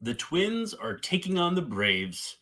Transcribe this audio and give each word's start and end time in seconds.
the 0.00 0.14
Twins 0.14 0.74
are 0.74 0.96
taking 0.96 1.38
on 1.38 1.54
the 1.54 1.62
Braves, 1.62 2.36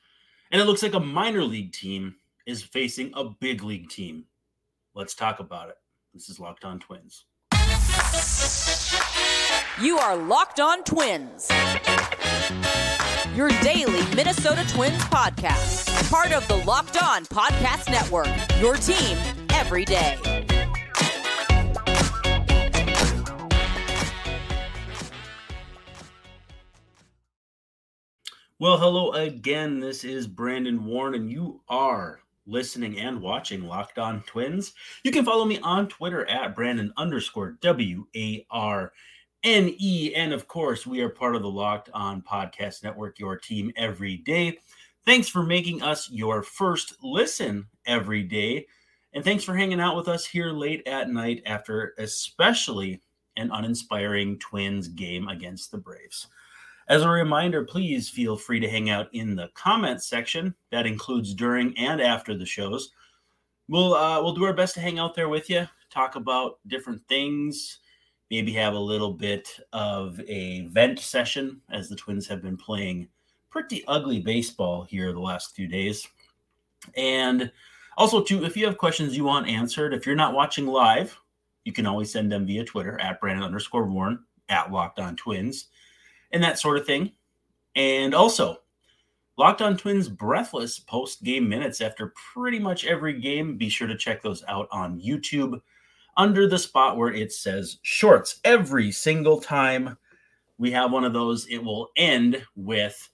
and 0.50 0.60
it 0.60 0.64
looks 0.64 0.83
like 0.83 0.95
a 0.95 1.00
minor 1.00 1.42
league 1.42 1.72
team 1.72 2.17
is 2.46 2.62
facing 2.62 3.12
a 3.14 3.25
big 3.25 3.62
league 3.62 3.89
team. 3.89 4.25
Let's 4.94 5.15
talk 5.15 5.41
about 5.41 5.71
it. 5.71 5.77
This 6.15 6.29
is 6.29 6.39
Locked 6.39 6.65
On 6.65 6.79
Twins. 6.79 7.25
You 9.82 9.98
are 9.98 10.16
Locked 10.16 10.61
On 10.61 10.82
Twins, 10.84 11.50
your 13.34 13.48
daily 13.62 14.02
Minnesota 14.14 14.64
Twins 14.68 15.02
podcast, 15.04 16.11
part 16.11 16.32
of 16.32 16.46
the 16.48 16.57
Locked 16.64 17.02
On 17.02 17.25
Podcast 17.27 17.91
Network, 17.91 18.29
your 18.61 18.77
team 18.77 19.18
every 19.50 19.84
day. 19.84 20.18
Well, 28.58 28.78
hello 28.78 29.12
again. 29.12 29.80
This 29.80 30.02
is 30.02 30.26
Brandon 30.26 30.82
Warne, 30.86 31.14
and 31.14 31.30
you 31.30 31.60
are 31.68 32.20
listening 32.46 32.98
and 32.98 33.20
watching 33.20 33.66
Locked 33.66 33.98
On 33.98 34.23
Twins. 34.23 34.73
You 35.05 35.10
can 35.10 35.27
follow 35.27 35.45
me 35.45 35.59
on 35.59 35.88
Twitter 35.88 36.24
at 36.24 36.56
Brandon 36.56 36.91
underscore 36.96 37.59
W 37.60 38.06
A 38.16 38.46
R 38.51 38.95
N 39.45 39.74
E. 39.77 40.15
And 40.15 40.32
of 40.32 40.48
course, 40.48 40.87
we 40.87 41.02
are 41.02 41.10
part 41.10 41.37
of 41.37 41.42
the 41.42 41.51
Locked 41.51 41.91
On 41.92 42.23
Podcast 42.23 42.82
Network, 42.82 43.19
your 43.19 43.37
team 43.37 43.73
every 43.77 44.16
day. 44.16 44.57
Thanks 45.04 45.29
for 45.29 45.43
making 45.43 45.82
us 45.82 46.10
your 46.10 46.43
first 46.43 46.95
listen 47.02 47.66
every 47.84 48.23
day. 48.23 48.65
And 49.12 49.23
thanks 49.23 49.45
for 49.45 49.54
hanging 49.54 49.80
out 49.80 49.96
with 49.96 50.09
us 50.09 50.24
here 50.24 50.51
late 50.51 50.88
at 50.88 51.10
night 51.10 51.43
after, 51.45 51.93
especially, 51.98 53.02
an 53.37 53.51
uninspiring 53.51 54.38
Twins 54.38 54.88
game 54.88 55.29
against 55.29 55.73
the 55.73 55.79
Braves. 55.79 56.29
As 56.89 57.03
a 57.03 57.09
reminder, 57.09 57.65
please 57.65 58.09
feel 58.09 58.37
free 58.37 58.61
to 58.61 58.69
hang 58.69 58.91
out 58.91 59.09
in 59.13 59.35
the 59.35 59.49
comments 59.55 60.07
section. 60.07 60.55
That 60.71 60.87
includes 60.87 61.35
during 61.35 61.77
and 61.77 62.01
after 62.01 62.37
the 62.37 62.47
shows. 62.47 62.93
We'll 63.69 63.95
uh, 63.95 64.22
we'll 64.22 64.34
do 64.34 64.44
our 64.44 64.52
best 64.52 64.74
to 64.74 64.80
hang 64.80 65.00
out 65.00 65.14
there 65.14 65.28
with 65.28 65.50
you, 65.50 65.66
talk 65.91 66.14
about 66.14 66.60
different 66.69 67.02
things, 67.08 67.80
maybe 68.30 68.52
have 68.52 68.75
a 68.75 68.78
little 68.78 69.12
bit 69.12 69.48
of 69.72 70.20
a 70.28 70.69
vent 70.69 71.00
session 71.00 71.60
as 71.70 71.88
the 71.88 71.97
Twins 71.97 72.28
have 72.28 72.42
been 72.42 72.56
playing 72.56 73.08
pretty 73.50 73.84
ugly 73.88 74.20
baseball 74.20 74.84
here 74.84 75.12
the 75.12 75.19
last 75.19 75.56
few 75.56 75.66
days. 75.66 76.06
And 76.97 77.50
also, 77.97 78.22
too, 78.22 78.44
if 78.44 78.56
you 78.56 78.64
have 78.66 78.78
questions 78.78 79.16
you 79.16 79.25
want 79.25 79.48
answered, 79.48 79.92
if 79.92 80.06
you're 80.06 80.14
not 80.14 80.34
watching 80.34 80.66
live, 80.66 81.19
you 81.64 81.72
can 81.72 81.86
always 81.86 82.12
send 82.12 82.30
them 82.30 82.47
via 82.47 82.64
Twitter 82.64 83.00
at 83.00 83.20
Brandon 83.20 83.42
underscore 83.44 83.86
Warne 83.86 84.20
at 84.48 84.70
Locked 84.70 85.00
On 85.00 85.16
Twins 85.16 85.66
and 86.32 86.42
that 86.42 86.58
sort 86.58 86.78
of 86.78 86.86
thing. 86.86 87.12
And 87.74 88.14
also, 88.14 88.58
Locked 89.38 89.60
On 89.60 89.77
Twins 89.77 90.08
breathless 90.08 90.78
post 90.78 91.22
game 91.22 91.48
minutes 91.48 91.80
after 91.80 92.14
pretty 92.32 92.58
much 92.58 92.86
every 92.86 93.20
game. 93.20 93.58
Be 93.58 93.69
sure 93.69 93.86
to 93.86 93.96
check 93.96 94.22
those 94.22 94.42
out 94.48 94.69
on 94.72 95.00
YouTube 95.00 95.60
under 96.16 96.48
the 96.48 96.58
spot 96.58 96.97
where 96.97 97.12
it 97.12 97.32
says 97.32 97.78
shorts. 97.82 98.41
Every 98.44 98.91
single 98.91 99.41
time 99.41 99.98
we 100.56 100.70
have 100.70 100.91
one 100.91 101.04
of 101.04 101.12
those, 101.12 101.47
it 101.48 101.58
will 101.58 101.91
end 101.97 102.42
with 102.56 103.10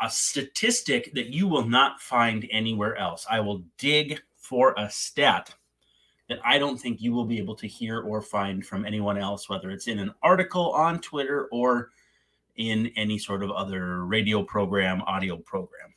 a 0.00 0.08
statistic 0.08 1.12
that 1.14 1.28
you 1.28 1.46
will 1.46 1.68
not 1.68 2.00
find 2.00 2.48
anywhere 2.50 2.96
else. 2.96 3.26
I 3.30 3.40
will 3.40 3.62
dig 3.76 4.20
for 4.36 4.74
a 4.78 4.88
stat 4.90 5.54
that 6.30 6.38
I 6.44 6.58
don't 6.58 6.80
think 6.80 7.02
you 7.02 7.12
will 7.12 7.26
be 7.26 7.38
able 7.38 7.56
to 7.56 7.68
hear 7.68 8.00
or 8.00 8.22
find 8.22 8.64
from 8.64 8.86
anyone 8.86 9.18
else, 9.18 9.50
whether 9.50 9.70
it's 9.70 9.86
in 9.86 9.98
an 9.98 10.14
article 10.22 10.72
on 10.72 11.00
Twitter 11.00 11.48
or 11.52 11.90
in 12.56 12.88
any 12.96 13.18
sort 13.18 13.42
of 13.42 13.50
other 13.50 14.04
radio 14.04 14.42
program, 14.42 15.02
audio 15.02 15.36
program. 15.36 15.94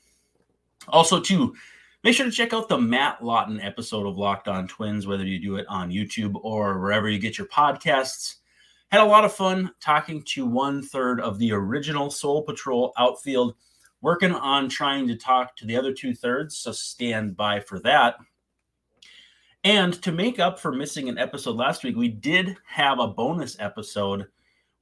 Also, 0.87 1.19
too, 1.19 1.55
make 2.03 2.15
sure 2.15 2.25
to 2.25 2.31
check 2.31 2.53
out 2.53 2.69
the 2.69 2.77
Matt 2.77 3.23
Lawton 3.23 3.59
episode 3.59 4.07
of 4.07 4.17
Locked 4.17 4.47
On 4.47 4.67
Twins, 4.67 5.07
whether 5.07 5.25
you 5.25 5.39
do 5.39 5.55
it 5.55 5.65
on 5.67 5.91
YouTube 5.91 6.35
or 6.43 6.79
wherever 6.79 7.09
you 7.09 7.19
get 7.19 7.37
your 7.37 7.47
podcasts. 7.47 8.35
Had 8.91 9.01
a 9.01 9.05
lot 9.05 9.25
of 9.25 9.33
fun 9.33 9.71
talking 9.81 10.23
to 10.27 10.45
one 10.45 10.83
third 10.83 11.19
of 11.19 11.39
the 11.39 11.51
original 11.51 12.11
Soul 12.11 12.43
Patrol 12.43 12.93
outfield, 12.97 13.55
working 14.01 14.31
on 14.31 14.69
trying 14.69 15.07
to 15.07 15.15
talk 15.15 15.55
to 15.57 15.65
the 15.65 15.75
other 15.75 15.91
two 15.91 16.13
thirds. 16.13 16.57
So 16.57 16.71
stand 16.71 17.35
by 17.35 17.59
for 17.59 17.79
that. 17.79 18.15
And 19.63 19.99
to 20.03 20.11
make 20.11 20.39
up 20.39 20.59
for 20.59 20.71
missing 20.71 21.09
an 21.09 21.17
episode 21.17 21.55
last 21.55 21.83
week, 21.83 21.95
we 21.95 22.07
did 22.07 22.55
have 22.67 22.99
a 22.99 23.07
bonus 23.07 23.57
episode 23.59 24.27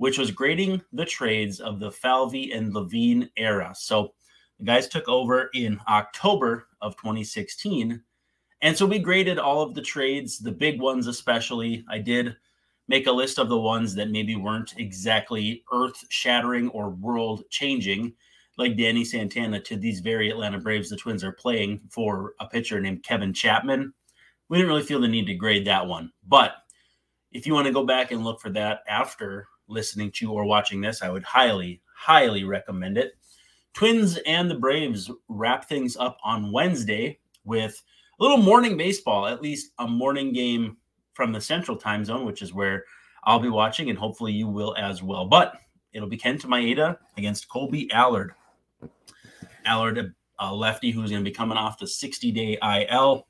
which 0.04 0.18
was 0.18 0.32
grading 0.32 0.82
the 0.92 1.06
trades 1.06 1.62
of 1.62 1.80
the 1.80 1.90
Falvey 1.90 2.52
and 2.52 2.74
Levine 2.74 3.30
era. 3.38 3.74
So 3.74 4.14
the 4.60 4.66
guys 4.66 4.90
took 4.90 5.08
over 5.08 5.50
in 5.54 5.80
October 5.88 6.68
of 6.82 6.98
2016. 6.98 8.04
And 8.62 8.78
so 8.78 8.86
we 8.86 9.00
graded 9.00 9.40
all 9.40 9.62
of 9.62 9.74
the 9.74 9.82
trades, 9.82 10.40
the 10.40 10.52
big 10.52 10.82
ones 10.82 11.08
especially. 11.08 11.86
I 11.90 12.00
did 12.00 12.36
make 12.90 13.08
a 13.08 13.14
list 13.14 13.40
of 13.40 13.48
the 13.48 13.58
ones 13.58 13.96
that 13.96 14.12
maybe 14.12 14.36
weren't 14.36 14.74
exactly 14.78 15.64
earth 15.72 16.04
shattering 16.10 16.68
or 16.72 16.90
world 16.90 17.46
changing, 17.50 18.14
like 18.58 18.76
Danny 18.76 19.06
Santana 19.06 19.62
to 19.62 19.78
these 19.78 20.02
very 20.02 20.30
Atlanta 20.30 20.60
Braves 20.60 20.90
the 20.90 20.98
Twins 20.98 21.24
are 21.24 21.32
playing 21.32 21.80
for 21.90 22.34
a 22.42 22.46
pitcher 22.46 22.82
named 22.82 23.04
Kevin 23.04 23.34
Chapman. 23.34 23.94
We 24.50 24.58
didn't 24.58 24.70
really 24.70 24.84
feel 24.84 25.00
the 25.00 25.08
need 25.08 25.28
to 25.28 25.34
grade 25.34 25.64
that 25.68 25.88
one. 25.88 26.12
But 26.28 26.56
if 27.32 27.48
you 27.48 27.54
want 27.54 27.68
to 27.68 27.74
go 27.74 27.86
back 27.86 28.12
and 28.12 28.26
look 28.26 28.42
for 28.42 28.50
that 28.50 28.82
after 28.86 29.48
listening 29.68 30.12
to 30.12 30.32
or 30.32 30.46
watching 30.46 30.82
this, 30.82 31.02
I 31.02 31.10
would 31.10 31.24
highly, 31.24 31.82
highly 31.96 32.44
recommend 32.44 32.98
it. 32.98 33.14
Twins 33.74 34.18
and 34.26 34.50
the 34.50 34.56
Braves 34.56 35.10
wrap 35.28 35.68
things 35.68 35.98
up 35.98 36.18
on 36.24 36.52
Wednesday 36.52 37.20
with 37.44 37.82
a 38.20 38.24
little 38.24 38.38
morning 38.38 38.78
baseball, 38.78 39.26
at 39.28 39.42
least 39.42 39.72
a 39.80 39.88
morning 39.88 40.32
game 40.32 40.78
from 41.14 41.32
the 41.32 41.42
central 41.42 41.78
time 41.78 42.06
zone, 42.06 42.26
which 42.26 42.42
is 42.42 42.54
where 42.54 42.84
I'll 43.24 43.40
be 43.40 43.50
watching, 43.50 43.90
and 43.90 43.98
hopefully 43.98 44.32
you 44.32 44.48
will 44.48 44.76
as 44.78 45.02
well. 45.02 45.26
But 45.26 45.56
it'll 45.94 46.10
be 46.10 46.18
Kenta 46.18 46.46
Maeda 46.46 46.98
against 47.18 47.50
Kolby 47.50 47.92
Allard. 47.92 48.34
Allard, 49.66 50.14
a 50.40 50.54
lefty 50.54 50.92
who's 50.92 51.10
going 51.10 51.24
to 51.24 51.30
be 51.30 51.34
coming 51.34 51.58
off 51.58 51.80
the 51.80 51.88
60 51.88 52.32
day 52.32 52.58
IL 52.62 53.28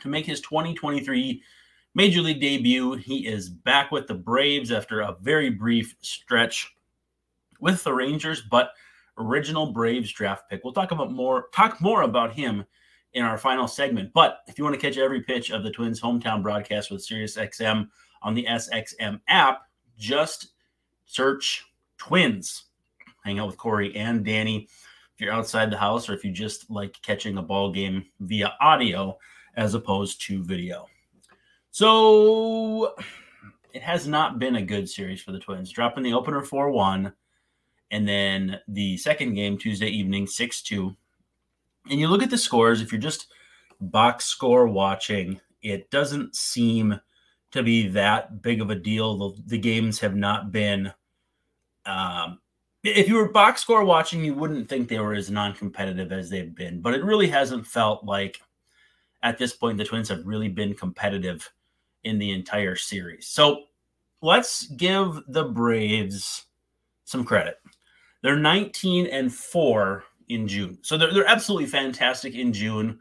to 0.00 0.08
make 0.08 0.26
his 0.26 0.40
2023 0.40 1.42
major 1.96 2.20
league 2.20 2.42
debut. 2.42 2.92
He 2.92 3.26
is 3.26 3.48
back 3.48 3.90
with 3.90 4.06
the 4.06 4.14
Braves 4.14 4.70
after 4.70 5.00
a 5.00 5.16
very 5.22 5.48
brief 5.48 5.96
stretch 6.02 6.76
with 7.58 7.82
the 7.82 7.94
Rangers, 7.94 8.42
but 8.42 8.72
original 9.16 9.72
Braves 9.72 10.12
draft 10.12 10.50
pick. 10.50 10.62
We'll 10.62 10.74
talk 10.74 10.90
about 10.90 11.10
more 11.10 11.48
talk 11.54 11.80
more 11.80 12.02
about 12.02 12.34
him 12.34 12.66
in 13.14 13.24
our 13.24 13.38
final 13.38 13.66
segment. 13.66 14.12
But 14.12 14.40
if 14.46 14.58
you 14.58 14.64
want 14.64 14.78
to 14.78 14.80
catch 14.80 14.98
every 14.98 15.22
pitch 15.22 15.50
of 15.50 15.64
the 15.64 15.70
Twins 15.70 15.98
hometown 15.98 16.42
broadcast 16.42 16.90
with 16.90 17.04
SiriusXM 17.04 17.88
on 18.20 18.34
the 18.34 18.44
SXM 18.44 19.18
app, 19.26 19.62
just 19.96 20.48
search 21.06 21.64
Twins. 21.96 22.64
Hang 23.24 23.38
out 23.38 23.46
with 23.46 23.56
Corey 23.56 23.96
and 23.96 24.22
Danny. 24.22 24.68
If 25.14 25.20
you're 25.22 25.32
outside 25.32 25.70
the 25.70 25.78
house 25.78 26.10
or 26.10 26.14
if 26.14 26.26
you 26.26 26.30
just 26.30 26.70
like 26.70 27.00
catching 27.00 27.38
a 27.38 27.42
ball 27.42 27.72
game 27.72 28.04
via 28.20 28.52
audio 28.60 29.16
as 29.56 29.72
opposed 29.72 30.20
to 30.26 30.44
video. 30.44 30.86
So 31.76 32.94
it 33.74 33.82
has 33.82 34.08
not 34.08 34.38
been 34.38 34.56
a 34.56 34.62
good 34.62 34.88
series 34.88 35.20
for 35.20 35.32
the 35.32 35.38
Twins, 35.38 35.70
dropping 35.70 36.04
the 36.04 36.14
opener 36.14 36.40
4 36.40 36.70
1, 36.70 37.12
and 37.90 38.08
then 38.08 38.58
the 38.66 38.96
second 38.96 39.34
game 39.34 39.58
Tuesday 39.58 39.88
evening 39.88 40.26
6 40.26 40.62
2. 40.62 40.96
And 41.90 42.00
you 42.00 42.08
look 42.08 42.22
at 42.22 42.30
the 42.30 42.38
scores, 42.38 42.80
if 42.80 42.90
you're 42.90 42.98
just 42.98 43.26
box 43.78 44.24
score 44.24 44.66
watching, 44.66 45.38
it 45.60 45.90
doesn't 45.90 46.34
seem 46.34 46.98
to 47.50 47.62
be 47.62 47.88
that 47.88 48.40
big 48.40 48.62
of 48.62 48.70
a 48.70 48.74
deal. 48.74 49.18
The, 49.18 49.42
the 49.44 49.58
games 49.58 50.00
have 50.00 50.16
not 50.16 50.50
been. 50.50 50.90
Um, 51.84 52.38
if 52.84 53.06
you 53.06 53.16
were 53.16 53.28
box 53.28 53.60
score 53.60 53.84
watching, 53.84 54.24
you 54.24 54.32
wouldn't 54.32 54.66
think 54.70 54.88
they 54.88 54.98
were 54.98 55.12
as 55.12 55.30
non 55.30 55.52
competitive 55.52 56.10
as 56.10 56.30
they've 56.30 56.54
been, 56.54 56.80
but 56.80 56.94
it 56.94 57.04
really 57.04 57.28
hasn't 57.28 57.66
felt 57.66 58.02
like 58.02 58.40
at 59.22 59.36
this 59.36 59.52
point 59.52 59.76
the 59.76 59.84
Twins 59.84 60.08
have 60.08 60.26
really 60.26 60.48
been 60.48 60.72
competitive 60.72 61.52
in 62.06 62.18
the 62.18 62.30
entire 62.32 62.76
series. 62.76 63.26
So 63.26 63.64
let's 64.22 64.68
give 64.68 65.20
the 65.28 65.44
Braves 65.44 66.44
some 67.04 67.24
credit. 67.24 67.56
They're 68.22 68.36
19 68.36 69.06
and 69.06 69.32
4 69.32 70.04
in 70.28 70.48
June. 70.48 70.78
So 70.82 70.96
they're, 70.96 71.12
they're 71.12 71.28
absolutely 71.28 71.66
fantastic 71.66 72.34
in 72.34 72.52
June. 72.52 73.00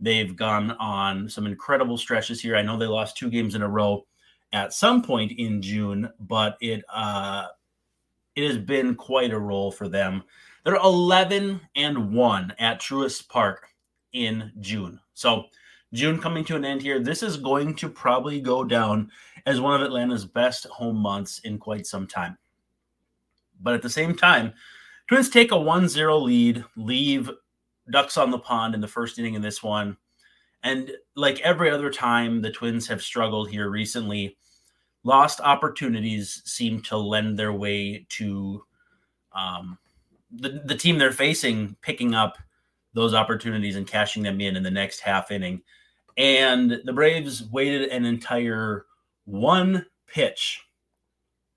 They've 0.00 0.34
gone 0.34 0.72
on 0.72 1.28
some 1.28 1.46
incredible 1.46 1.98
stretches 1.98 2.40
here. 2.40 2.56
I 2.56 2.62
know 2.62 2.78
they 2.78 2.86
lost 2.86 3.16
two 3.16 3.30
games 3.30 3.54
in 3.54 3.62
a 3.62 3.68
row 3.68 4.06
at 4.52 4.72
some 4.72 5.02
point 5.02 5.32
in 5.32 5.60
June, 5.60 6.10
but 6.20 6.56
it 6.60 6.84
uh 6.92 7.46
it 8.36 8.46
has 8.46 8.58
been 8.58 8.94
quite 8.94 9.32
a 9.32 9.38
roll 9.38 9.72
for 9.72 9.88
them. 9.88 10.22
They're 10.64 10.76
11 10.76 11.60
and 11.74 12.12
1 12.12 12.54
at 12.58 12.80
Truist 12.80 13.28
Park 13.28 13.68
in 14.12 14.52
June. 14.60 15.00
So 15.14 15.44
June 15.96 16.20
coming 16.20 16.44
to 16.44 16.56
an 16.56 16.64
end 16.64 16.82
here. 16.82 17.00
This 17.00 17.22
is 17.22 17.36
going 17.36 17.74
to 17.76 17.88
probably 17.88 18.40
go 18.40 18.62
down 18.62 19.10
as 19.46 19.60
one 19.60 19.74
of 19.74 19.82
Atlanta's 19.86 20.24
best 20.24 20.66
home 20.66 20.96
months 20.96 21.38
in 21.40 21.58
quite 21.58 21.86
some 21.86 22.06
time. 22.06 22.36
But 23.60 23.74
at 23.74 23.82
the 23.82 23.90
same 23.90 24.14
time, 24.14 24.52
Twins 25.08 25.30
take 25.30 25.52
a 25.52 25.58
1 25.58 25.88
0 25.88 26.18
lead, 26.18 26.64
leave 26.76 27.30
Ducks 27.90 28.16
on 28.16 28.30
the 28.30 28.38
pond 28.38 28.74
in 28.74 28.80
the 28.80 28.88
first 28.88 29.18
inning 29.18 29.34
in 29.34 29.42
this 29.42 29.62
one. 29.62 29.96
And 30.62 30.92
like 31.14 31.40
every 31.40 31.70
other 31.70 31.90
time 31.90 32.42
the 32.42 32.50
Twins 32.50 32.88
have 32.88 33.00
struggled 33.02 33.48
here 33.48 33.70
recently, 33.70 34.36
lost 35.04 35.40
opportunities 35.40 36.42
seem 36.44 36.82
to 36.82 36.96
lend 36.96 37.38
their 37.38 37.52
way 37.52 38.04
to 38.10 38.64
um, 39.32 39.78
the, 40.32 40.60
the 40.64 40.74
team 40.74 40.98
they're 40.98 41.12
facing 41.12 41.76
picking 41.80 42.14
up 42.14 42.36
those 42.92 43.14
opportunities 43.14 43.76
and 43.76 43.86
cashing 43.86 44.24
them 44.24 44.40
in 44.40 44.56
in 44.56 44.62
the 44.62 44.70
next 44.70 45.00
half 45.00 45.30
inning. 45.30 45.62
And 46.16 46.80
the 46.84 46.92
Braves 46.92 47.44
waited 47.50 47.90
an 47.90 48.04
entire 48.04 48.86
one 49.24 49.86
pitch. 50.06 50.62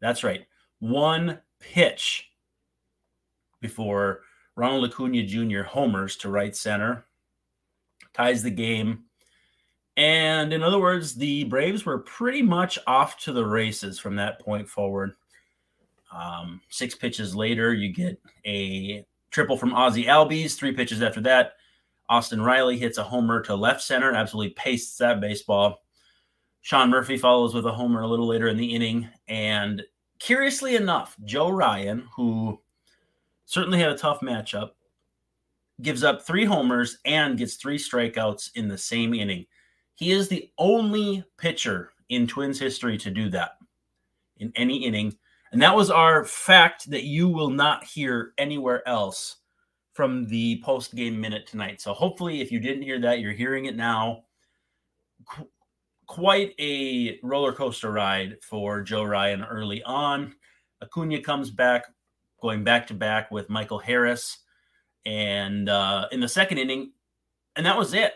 That's 0.01 0.23
right, 0.23 0.45
one 0.79 1.39
pitch 1.59 2.29
before 3.61 4.21
Ronald 4.55 4.91
Acuna 4.91 5.23
Jr. 5.23 5.61
homers 5.61 6.17
to 6.17 6.29
right 6.29 6.55
center, 6.55 7.05
ties 8.13 8.43
the 8.43 8.51
game. 8.51 9.05
And 9.97 10.53
in 10.53 10.63
other 10.63 10.79
words, 10.79 11.15
the 11.15 11.43
Braves 11.45 11.85
were 11.85 11.99
pretty 11.99 12.41
much 12.41 12.79
off 12.87 13.17
to 13.19 13.33
the 13.33 13.45
races 13.45 13.99
from 13.99 14.15
that 14.15 14.39
point 14.39 14.67
forward. 14.67 15.13
Um, 16.11 16.61
six 16.69 16.95
pitches 16.95 17.35
later, 17.35 17.73
you 17.73 17.93
get 17.93 18.19
a 18.45 19.05
triple 19.31 19.57
from 19.57 19.71
Ozzy 19.71 20.05
Albies. 20.05 20.55
Three 20.55 20.71
pitches 20.71 21.01
after 21.01 21.21
that, 21.21 21.53
Austin 22.09 22.41
Riley 22.41 22.77
hits 22.77 22.97
a 22.97 23.03
homer 23.03 23.41
to 23.43 23.55
left 23.55 23.81
center, 23.81 24.09
and 24.09 24.17
absolutely 24.17 24.53
pastes 24.53 24.97
that 24.97 25.21
baseball. 25.21 25.83
Sean 26.61 26.89
Murphy 26.89 27.17
follows 27.17 27.53
with 27.53 27.65
a 27.65 27.71
homer 27.71 28.01
a 28.01 28.07
little 28.07 28.27
later 28.27 28.47
in 28.47 28.57
the 28.57 28.75
inning. 28.75 29.07
And 29.27 29.83
curiously 30.19 30.75
enough, 30.75 31.15
Joe 31.23 31.49
Ryan, 31.49 32.07
who 32.15 32.59
certainly 33.45 33.79
had 33.79 33.91
a 33.91 33.97
tough 33.97 34.21
matchup, 34.21 34.71
gives 35.81 36.03
up 36.03 36.21
three 36.21 36.45
homers 36.45 36.97
and 37.05 37.37
gets 37.37 37.55
three 37.55 37.77
strikeouts 37.77 38.51
in 38.55 38.67
the 38.67 38.77
same 38.77 39.13
inning. 39.13 39.45
He 39.95 40.11
is 40.11 40.27
the 40.27 40.49
only 40.57 41.23
pitcher 41.37 41.91
in 42.09 42.27
Twins 42.27 42.59
history 42.59 42.97
to 42.97 43.11
do 43.11 43.29
that 43.29 43.51
in 44.37 44.51
any 44.55 44.85
inning. 44.85 45.15
And 45.51 45.61
that 45.61 45.75
was 45.75 45.89
our 45.89 46.25
fact 46.25 46.89
that 46.89 47.03
you 47.03 47.27
will 47.27 47.49
not 47.49 47.83
hear 47.83 48.33
anywhere 48.37 48.87
else 48.87 49.37
from 49.99 50.25
the 50.27 50.61
post 50.63 50.95
game 50.95 51.19
minute 51.19 51.45
tonight. 51.45 51.81
So 51.81 51.91
hopefully, 51.91 52.39
if 52.39 52.53
you 52.53 52.59
didn't 52.61 52.83
hear 52.83 53.01
that, 53.01 53.19
you're 53.19 53.33
hearing 53.33 53.65
it 53.65 53.75
now. 53.75 54.23
Qu- 55.25 55.49
quite 56.07 56.53
a 56.57 57.19
roller 57.21 57.51
coaster 57.51 57.91
ride 57.91 58.37
for 58.41 58.81
Joe 58.81 59.03
Ryan 59.03 59.43
early 59.43 59.83
on. 59.83 60.35
Acuna 60.81 61.19
comes 61.19 61.51
back, 61.51 61.83
going 62.41 62.63
back 62.63 62.87
to 62.87 62.93
back 62.93 63.29
with 63.29 63.49
Michael 63.49 63.77
Harris, 63.77 64.37
and 65.05 65.67
uh, 65.67 66.07
in 66.13 66.21
the 66.21 66.29
second 66.29 66.59
inning, 66.59 66.93
and 67.57 67.65
that 67.65 67.77
was 67.77 67.93
it. 67.93 68.13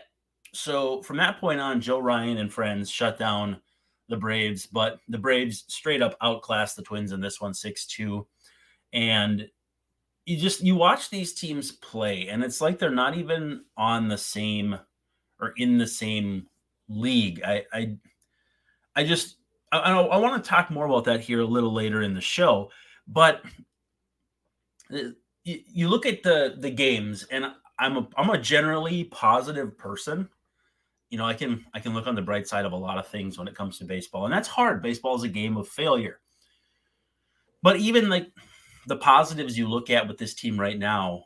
So 0.54 1.02
from 1.02 1.18
that 1.18 1.38
point 1.38 1.60
on, 1.60 1.82
Joe 1.82 1.98
Ryan 1.98 2.38
and 2.38 2.50
friends 2.50 2.88
shut 2.88 3.18
down 3.18 3.60
the 4.08 4.16
Braves, 4.16 4.64
but 4.64 5.00
the 5.06 5.18
Braves 5.18 5.66
straight 5.68 6.00
up 6.00 6.16
outclassed 6.22 6.76
the 6.76 6.82
Twins 6.82 7.12
in 7.12 7.20
this 7.20 7.42
one 7.42 7.52
6-2. 7.52 8.24
And 8.94 9.50
you 10.26 10.36
just 10.36 10.62
you 10.62 10.74
watch 10.76 11.10
these 11.10 11.34
teams 11.34 11.72
play 11.72 12.28
and 12.28 12.42
it's 12.42 12.60
like 12.60 12.78
they're 12.78 12.90
not 12.90 13.16
even 13.16 13.64
on 13.76 14.08
the 14.08 14.18
same 14.18 14.78
or 15.40 15.52
in 15.56 15.78
the 15.78 15.86
same 15.86 16.46
league. 16.88 17.42
I 17.44 17.64
I 17.72 17.96
I 18.96 19.04
just 19.04 19.36
I, 19.72 19.78
I 19.78 20.16
want 20.16 20.42
to 20.42 20.48
talk 20.48 20.70
more 20.70 20.86
about 20.86 21.04
that 21.04 21.20
here 21.20 21.40
a 21.40 21.46
little 21.46 21.72
later 21.72 22.02
in 22.02 22.14
the 22.14 22.20
show, 22.20 22.70
but 23.08 23.42
uh, 24.92 25.10
you, 25.42 25.60
you 25.66 25.88
look 25.88 26.06
at 26.06 26.22
the 26.22 26.56
the 26.58 26.70
games 26.70 27.24
and 27.30 27.46
I'm 27.78 27.96
a 27.96 28.08
I'm 28.16 28.30
a 28.30 28.38
generally 28.38 29.04
positive 29.04 29.76
person 29.76 30.28
you 31.14 31.18
know, 31.18 31.26
I 31.26 31.34
can 31.34 31.64
I 31.72 31.78
can 31.78 31.94
look 31.94 32.08
on 32.08 32.16
the 32.16 32.22
bright 32.22 32.48
side 32.48 32.64
of 32.64 32.72
a 32.72 32.76
lot 32.76 32.98
of 32.98 33.06
things 33.06 33.38
when 33.38 33.46
it 33.46 33.54
comes 33.54 33.78
to 33.78 33.84
baseball, 33.84 34.24
and 34.24 34.34
that's 34.34 34.48
hard. 34.48 34.82
Baseball 34.82 35.14
is 35.14 35.22
a 35.22 35.28
game 35.28 35.56
of 35.56 35.68
failure. 35.68 36.18
But 37.62 37.76
even 37.76 38.08
like 38.08 38.32
the 38.86 38.96
positives 38.96 39.56
you 39.56 39.68
look 39.68 39.90
at 39.90 40.06
with 40.06 40.18
this 40.18 40.34
team 40.34 40.58
right 40.58 40.78
now 40.78 41.24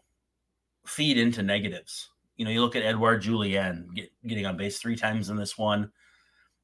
feed 0.87 1.19
into 1.19 1.43
negatives. 1.43 2.11
You 2.37 2.45
know, 2.45 2.51
you 2.51 2.61
look 2.61 2.77
at 2.77 2.85
Edouard 2.85 3.23
Julien 3.23 3.91
get, 3.95 4.11
getting 4.27 4.47
on 4.47 4.57
base 4.57 4.79
three 4.79 4.97
times 4.97 5.29
in 5.29 5.37
this 5.37 5.59
one, 5.59 5.91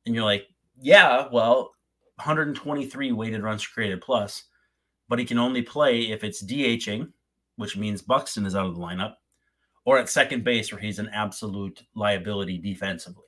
and 0.06 0.14
you're 0.14 0.24
like, 0.24 0.46
yeah, 0.80 1.28
well, 1.32 1.72
123 2.16 3.12
weighted 3.12 3.42
runs 3.42 3.66
created 3.66 4.00
plus, 4.00 4.44
but 5.08 5.18
he 5.18 5.24
can 5.24 5.38
only 5.38 5.62
play 5.62 6.02
if 6.10 6.22
it's 6.22 6.44
DHing, 6.44 7.12
which 7.56 7.76
means 7.76 8.02
Buxton 8.02 8.46
is 8.46 8.54
out 8.54 8.66
of 8.66 8.74
the 8.74 8.80
lineup, 8.80 9.14
or 9.84 9.98
at 9.98 10.08
second 10.08 10.44
base 10.44 10.72
where 10.72 10.80
he's 10.80 10.98
an 10.98 11.10
absolute 11.12 11.82
liability 11.94 12.58
defensively. 12.58 13.24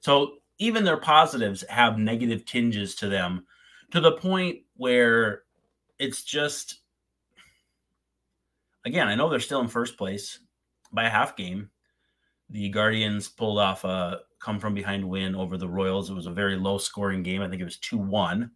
So 0.00 0.34
even 0.58 0.84
their 0.84 0.96
positives 0.96 1.64
have 1.68 1.98
negative 1.98 2.44
tinges 2.44 2.94
to 2.96 3.08
them 3.08 3.46
to 3.92 4.00
the 4.00 4.12
point 4.12 4.58
where 4.76 5.42
it's 5.98 6.22
just 6.22 6.80
again, 8.88 9.06
I 9.06 9.14
know 9.14 9.28
they're 9.28 9.38
still 9.38 9.60
in 9.60 9.68
first 9.68 9.96
place 9.96 10.40
by 10.92 11.04
a 11.04 11.10
half 11.10 11.36
game. 11.36 11.70
The 12.50 12.70
Guardians 12.70 13.28
pulled 13.28 13.58
off 13.58 13.84
a 13.84 14.20
come 14.40 14.58
from 14.58 14.74
behind 14.74 15.06
win 15.06 15.34
over 15.34 15.56
the 15.56 15.68
Royals. 15.68 16.10
It 16.10 16.14
was 16.14 16.26
a 16.26 16.32
very 16.32 16.56
low 16.56 16.78
scoring 16.78 17.22
game. 17.22 17.42
I 17.42 17.48
think 17.48 17.60
it 17.60 17.66
was 17.66 17.78
2 17.78 17.98
1. 17.98 18.50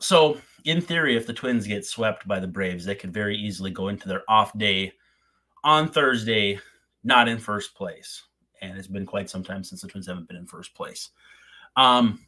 So, 0.00 0.38
in 0.64 0.80
theory, 0.80 1.16
if 1.16 1.26
the 1.26 1.32
Twins 1.32 1.66
get 1.66 1.86
swept 1.86 2.26
by 2.26 2.40
the 2.40 2.48
Braves, 2.48 2.84
they 2.84 2.96
could 2.96 3.12
very 3.12 3.36
easily 3.36 3.70
go 3.70 3.88
into 3.88 4.08
their 4.08 4.22
off 4.28 4.56
day 4.58 4.92
on 5.62 5.88
Thursday, 5.88 6.58
not 7.04 7.28
in 7.28 7.38
first 7.38 7.74
place. 7.74 8.22
And 8.60 8.76
it's 8.76 8.88
been 8.88 9.06
quite 9.06 9.30
some 9.30 9.44
time 9.44 9.62
since 9.62 9.82
the 9.82 9.88
Twins 9.88 10.06
haven't 10.06 10.26
been 10.26 10.36
in 10.36 10.46
first 10.46 10.74
place. 10.74 11.10
Um, 11.76 12.18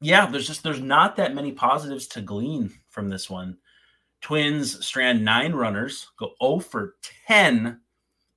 yeah, 0.00 0.26
there's 0.26 0.46
just 0.46 0.62
there's 0.62 0.80
not 0.80 1.16
that 1.16 1.34
many 1.34 1.52
positives 1.52 2.06
to 2.08 2.22
glean 2.22 2.72
from 2.88 3.08
this 3.08 3.28
one. 3.28 3.58
Twins 4.22 4.84
strand 4.84 5.24
nine 5.24 5.52
runners, 5.52 6.08
go 6.16 6.30
0 6.42 6.60
for 6.60 6.94
10 7.26 7.80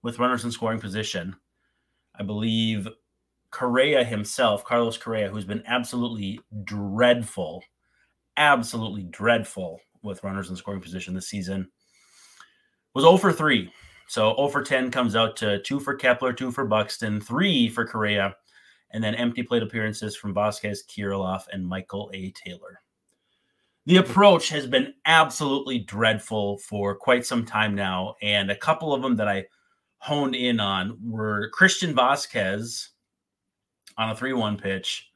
with 0.02 0.20
runners 0.20 0.44
in 0.44 0.52
scoring 0.52 0.80
position. 0.80 1.36
I 2.20 2.24
believe 2.24 2.88
Correa 3.52 4.04
himself, 4.04 4.66
Carlos 4.66 4.98
Correa, 4.98 5.30
who's 5.30 5.46
been 5.46 5.64
absolutely 5.68 6.40
dreadful, 6.64 7.64
absolutely 8.36 9.04
dreadful 9.04 9.80
with 10.02 10.24
runners 10.24 10.50
in 10.50 10.56
scoring 10.56 10.82
position 10.82 11.14
this 11.14 11.30
season, 11.30 11.70
was 12.96 13.04
0 13.04 13.18
for 13.18 13.32
3. 13.32 13.72
So 14.08 14.36
0 14.36 14.50
for 14.50 14.64
10 14.64 14.90
comes 14.90 15.16
out 15.16 15.36
to 15.38 15.62
2 15.62 15.80
for 15.80 15.96
Kepler, 15.96 16.34
2 16.34 16.52
for 16.52 16.66
Buxton, 16.66 17.22
3 17.22 17.70
for 17.70 17.86
Correa, 17.86 18.36
and 18.92 19.04
then 19.04 19.16
empty 19.16 19.44
plate 19.44 19.64
appearances 19.64 20.16
from 20.16 20.34
Vázquez, 20.34 20.80
Kirilloff, 20.88 21.44
and 21.52 21.66
Michael 21.66 22.10
A. 22.14 22.32
Taylor. 22.32 22.82
The 23.86 23.98
approach 23.98 24.50
has 24.50 24.66
been 24.66 24.94
absolutely 25.06 25.80
dreadful 25.80 26.58
for 26.58 26.96
quite 26.96 27.26
some 27.26 27.46
time 27.46 27.76
now, 27.76 28.16
and 28.22 28.50
a 28.50 28.56
couple 28.56 28.94
of 28.94 29.02
them 29.02 29.16
that 29.18 29.28
I 29.28 29.46
honed 29.98 30.36
in 30.36 30.60
on 30.60 30.98
were 31.04 31.50
Christian 31.50 31.94
Vázquez 31.94 32.90
on 33.98 34.10
a 34.10 34.16
3 34.16 34.34
1 34.34 34.58
pitch, 34.58 35.10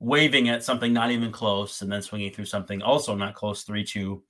waving 0.00 0.48
at 0.48 0.64
something 0.64 0.92
not 0.92 1.10
even 1.10 1.30
close, 1.30 1.80
and 1.80 1.90
then 1.90 2.02
swinging 2.02 2.32
through 2.32 2.46
something 2.46 2.82
also 2.82 3.14
not 3.14 3.34
close 3.34 3.62
3 3.62 3.84
2 3.84 4.22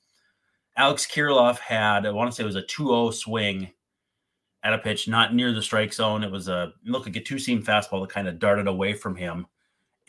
Alex 0.78 1.06
Kirilloff 1.06 1.58
had, 1.58 2.06
I 2.06 2.10
want 2.12 2.30
to 2.30 2.36
say 2.36 2.44
it 2.44 2.46
was 2.46 2.54
a 2.54 2.62
2 2.62 2.86
0 2.86 3.10
swing 3.10 3.70
at 4.62 4.72
a 4.72 4.78
pitch 4.78 5.08
not 5.08 5.34
near 5.34 5.52
the 5.52 5.62
strike 5.62 5.92
zone. 5.92 6.22
It 6.22 6.30
was 6.30 6.48
a 6.48 6.72
look 6.84 7.06
like 7.06 7.16
a 7.16 7.20
two 7.20 7.38
seam 7.38 7.62
fastball 7.62 8.00
that 8.02 8.14
kind 8.14 8.28
of 8.28 8.38
darted 8.38 8.68
away 8.68 8.94
from 8.94 9.16
him. 9.16 9.46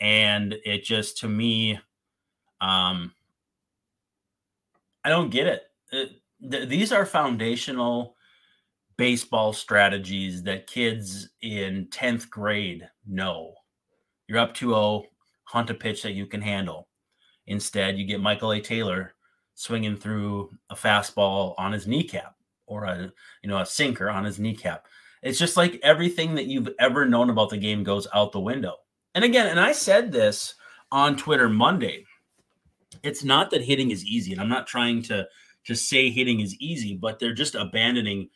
And 0.00 0.54
it 0.64 0.84
just, 0.84 1.18
to 1.18 1.28
me, 1.28 1.78
um, 2.60 3.12
I 5.04 5.08
don't 5.08 5.30
get 5.30 5.46
it. 5.46 5.62
it 5.92 6.10
th- 6.50 6.68
these 6.68 6.92
are 6.92 7.06
foundational 7.06 8.16
baseball 8.96 9.52
strategies 9.52 10.42
that 10.42 10.66
kids 10.66 11.30
in 11.42 11.86
10th 11.90 12.28
grade 12.28 12.88
know. 13.06 13.54
You're 14.28 14.38
up 14.38 14.54
2 14.54 14.68
0, 14.68 15.04
hunt 15.44 15.70
a 15.70 15.74
pitch 15.74 16.02
that 16.02 16.12
you 16.12 16.26
can 16.26 16.42
handle. 16.42 16.88
Instead, 17.46 17.98
you 17.98 18.04
get 18.04 18.20
Michael 18.20 18.52
A. 18.52 18.60
Taylor 18.60 19.14
swinging 19.54 19.96
through 19.96 20.50
a 20.70 20.74
fastball 20.74 21.54
on 21.58 21.72
his 21.72 21.86
kneecap 21.86 22.34
or 22.66 22.84
a 22.84 23.12
you 23.42 23.48
know 23.48 23.58
a 23.58 23.66
sinker 23.66 24.08
on 24.08 24.24
his 24.24 24.38
kneecap. 24.38 24.86
It's 25.22 25.38
just 25.38 25.56
like 25.56 25.80
everything 25.82 26.34
that 26.36 26.46
you've 26.46 26.70
ever 26.78 27.04
known 27.04 27.28
about 27.28 27.50
the 27.50 27.58
game 27.58 27.82
goes 27.82 28.06
out 28.14 28.32
the 28.32 28.40
window. 28.40 28.76
And 29.14 29.24
again, 29.24 29.48
and 29.48 29.60
I 29.60 29.72
said 29.72 30.12
this 30.12 30.54
on 30.92 31.16
Twitter 31.16 31.48
Monday. 31.48 32.06
It's 33.02 33.24
not 33.24 33.50
that 33.50 33.62
hitting 33.62 33.90
is 33.90 34.04
easy, 34.04 34.32
and 34.32 34.40
I'm 34.40 34.48
not 34.48 34.66
trying 34.66 35.02
to 35.04 35.26
to 35.64 35.74
say 35.74 36.10
hitting 36.10 36.40
is 36.40 36.56
easy, 36.56 36.96
but 36.96 37.18
they're 37.18 37.34
just 37.34 37.54
abandoning 37.54 38.30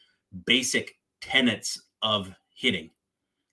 basic 0.44 0.98
tenets 1.22 1.82
of 2.02 2.30
hitting. 2.54 2.90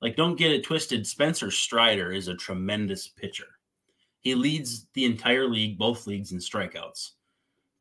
Like, 0.01 0.17
don't 0.17 0.37
get 0.37 0.51
it 0.51 0.63
twisted. 0.63 1.07
Spencer 1.07 1.51
Strider 1.51 2.11
is 2.11 2.27
a 2.27 2.35
tremendous 2.35 3.07
pitcher. 3.07 3.47
He 4.19 4.35
leads 4.35 4.87
the 4.93 5.05
entire 5.05 5.47
league, 5.47 5.77
both 5.77 6.05
leagues, 6.05 6.33
in 6.33 6.39
strikeouts 6.39 7.11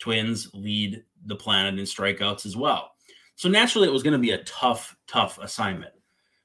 Twins 0.00 0.48
lead 0.54 1.04
the 1.26 1.36
planet 1.36 1.78
in 1.78 1.84
strikeouts 1.84 2.46
as 2.46 2.56
well. 2.56 2.92
So 3.36 3.48
naturally, 3.48 3.86
it 3.86 3.92
was 3.92 4.02
going 4.02 4.14
to 4.14 4.18
be 4.18 4.32
a 4.32 4.42
tough, 4.44 4.96
tough 5.06 5.38
assignment. 5.38 5.92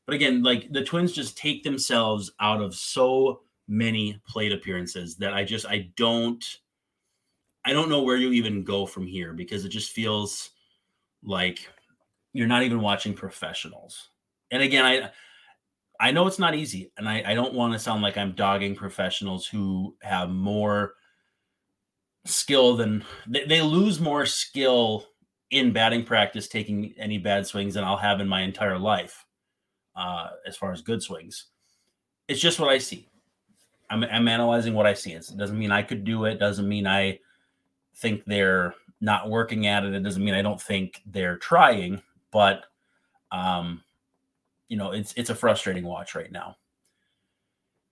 But 0.05 0.15
again, 0.15 0.43
like 0.43 0.71
the 0.71 0.83
Twins 0.83 1.13
just 1.13 1.37
take 1.37 1.63
themselves 1.63 2.31
out 2.39 2.61
of 2.61 2.75
so 2.75 3.41
many 3.67 4.21
plate 4.27 4.51
appearances 4.51 5.15
that 5.15 5.33
I 5.33 5.43
just 5.43 5.65
I 5.65 5.89
don't 5.95 6.45
I 7.65 7.73
don't 7.73 7.89
know 7.89 8.03
where 8.03 8.17
you 8.17 8.31
even 8.31 8.63
go 8.63 8.85
from 8.85 9.07
here 9.07 9.33
because 9.33 9.65
it 9.65 9.69
just 9.69 9.91
feels 9.91 10.51
like 11.23 11.67
you're 12.33 12.47
not 12.47 12.63
even 12.63 12.79
watching 12.81 13.13
professionals. 13.13 14.09
And 14.51 14.61
again, 14.61 14.85
I 14.85 15.11
I 15.99 16.11
know 16.11 16.27
it's 16.27 16.39
not 16.39 16.55
easy, 16.55 16.91
and 16.97 17.07
I, 17.07 17.23
I 17.25 17.33
don't 17.33 17.53
want 17.53 17.73
to 17.73 17.79
sound 17.79 18.01
like 18.01 18.17
I'm 18.17 18.33
dogging 18.33 18.75
professionals 18.75 19.47
who 19.47 19.95
have 20.01 20.29
more 20.29 20.93
skill 22.25 22.75
than 22.75 23.03
they, 23.27 23.45
they 23.45 23.61
lose 23.61 23.99
more 23.99 24.25
skill 24.25 25.05
in 25.51 25.71
batting 25.71 26.03
practice 26.03 26.47
taking 26.47 26.93
any 26.97 27.17
bad 27.17 27.47
swings 27.47 27.75
than 27.75 27.83
I'll 27.83 27.97
have 27.97 28.19
in 28.19 28.27
my 28.27 28.41
entire 28.41 28.77
life, 28.77 29.25
uh, 29.95 30.29
as 30.45 30.57
far 30.57 30.71
as 30.71 30.81
good 30.81 31.01
swings. 31.01 31.47
It's 32.27 32.41
just 32.41 32.59
what 32.59 32.69
I 32.69 32.77
see. 32.79 33.07
I'm, 33.89 34.03
I'm 34.03 34.27
analyzing 34.27 34.73
what 34.73 34.87
I 34.87 34.95
see. 34.95 35.13
It 35.13 35.29
doesn't 35.37 35.57
mean 35.57 35.71
I 35.71 35.83
could 35.83 36.03
do 36.03 36.25
it. 36.25 36.39
Doesn't 36.39 36.67
mean 36.67 36.87
I 36.87 37.19
think 37.97 38.23
they're 38.25 38.73
not 39.01 39.29
working 39.29 39.67
at 39.67 39.83
it. 39.83 39.93
It 39.93 40.03
doesn't 40.03 40.23
mean 40.23 40.33
I 40.33 40.41
don't 40.41 40.61
think 40.61 41.01
they're 41.05 41.37
trying. 41.37 42.01
But 42.31 42.65
um, 43.31 43.83
you 44.67 44.77
know, 44.77 44.91
it's 44.91 45.13
it's 45.13 45.29
a 45.29 45.35
frustrating 45.35 45.85
watch 45.85 46.15
right 46.15 46.31
now. 46.31 46.57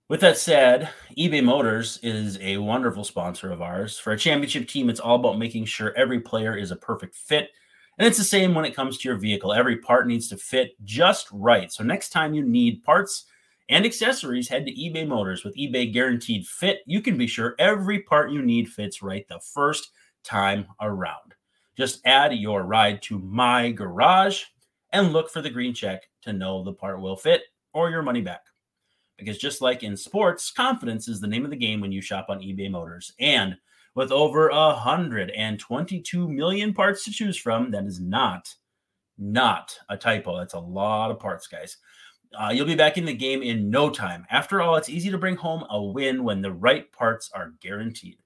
With 0.10 0.22
that 0.22 0.38
said, 0.38 0.90
eBay 1.18 1.44
Motors 1.44 1.98
is 2.04 2.38
a 2.40 2.58
wonderful 2.58 3.04
sponsor 3.04 3.52
of 3.52 3.62
ours. 3.62 3.98
For 3.98 4.12
a 4.12 4.18
championship 4.18 4.68
team, 4.68 4.90
it's 4.90 5.00
all 5.00 5.16
about 5.16 5.40
making 5.40 5.66
sure 5.66 5.94
every 5.96 6.20
player 6.20 6.56
is 6.56 6.72
a 6.72 6.76
perfect 6.76 7.16
fit. 7.16 7.50
And 7.98 8.08
it's 8.08 8.18
the 8.18 8.24
same 8.24 8.54
when 8.54 8.66
it 8.66 8.76
comes 8.76 8.98
to 8.98 9.08
your 9.08 9.18
vehicle. 9.18 9.54
Every 9.54 9.78
part 9.78 10.08
needs 10.08 10.28
to 10.30 10.38
fit 10.38 10.76
just 10.84 11.28
right. 11.32 11.72
So 11.72 11.84
next 11.84 12.10
time 12.10 12.34
you 12.34 12.44
need 12.44 12.84
parts 12.84 13.26
and 13.74 13.88
accessories, 13.88 14.48
head 14.48 14.68
to 14.68 14.72
eBay 14.72 15.08
Motors. 15.08 15.44
With 15.44 15.56
eBay 15.56 15.92
Guaranteed 15.92 16.46
Fit, 16.46 16.82
you 16.86 17.02
can 17.02 17.18
be 17.18 17.26
sure 17.26 17.56
every 17.58 18.02
part 18.02 18.30
you 18.30 18.44
need 18.44 18.70
fits 18.70 19.02
right 19.02 19.28
the 19.28 19.40
first 19.40 19.90
time 20.24 20.68
around. 20.80 21.34
Just 21.76 22.00
add 22.06 22.36
your 22.36 22.66
ride 22.66 23.02
to 23.02 23.18
my 23.18 23.72
garage 23.72 24.44
and 24.92 25.12
look 25.12 25.28
for 25.28 25.42
the 25.42 25.50
green 25.50 25.74
check 25.74 26.04
to 26.22 26.34
know 26.34 26.64
the 26.64 26.72
part 26.72 27.02
will 27.02 27.16
fit 27.16 27.42
or 27.74 27.90
your 27.90 28.04
money 28.04 28.22
back. 28.22 28.42
Because 29.18 29.40
just 29.40 29.60
like 29.60 29.82
in 29.82 29.98
sports, 29.98 30.52
confidence 30.52 31.08
is 31.08 31.20
the 31.20 31.26
name 31.26 31.44
of 31.44 31.50
the 31.50 31.58
game 31.58 31.82
when 31.82 31.92
you 31.92 32.00
shop 32.00 32.28
on 32.30 32.42
eBay 32.42 32.70
Motors. 32.70 33.12
And 33.20 33.58
with 33.96 34.12
over 34.12 34.50
122 34.52 36.30
million 36.30 36.76
parts 36.76 37.04
to 37.06 37.12
choose 37.12 37.38
from, 37.38 37.72
that 37.72 37.86
is 37.86 38.00
not, 38.00 38.54
not 39.18 39.76
a 39.90 39.98
typo. 39.98 40.38
That's 40.38 40.54
a 40.54 40.60
lot 40.60 41.10
of 41.10 41.20
parts, 41.20 41.48
guys. 41.48 41.78
Uh, 42.40 42.50
you'll 42.50 42.66
be 42.66 42.76
back 42.76 42.98
in 42.98 43.06
the 43.06 43.14
game 43.14 43.44
in 43.44 43.70
no 43.70 43.90
time. 43.90 44.26
After 44.32 44.62
all, 44.62 44.76
it's 44.76 44.90
easy 44.90 45.12
to 45.12 45.18
bring 45.18 45.36
home 45.36 45.66
a 45.70 45.82
win 45.82 46.24
when 46.24 46.42
the 46.42 46.52
right 46.52 46.92
parts 46.92 47.30
are 47.34 47.54
guaranteed. 47.62 48.18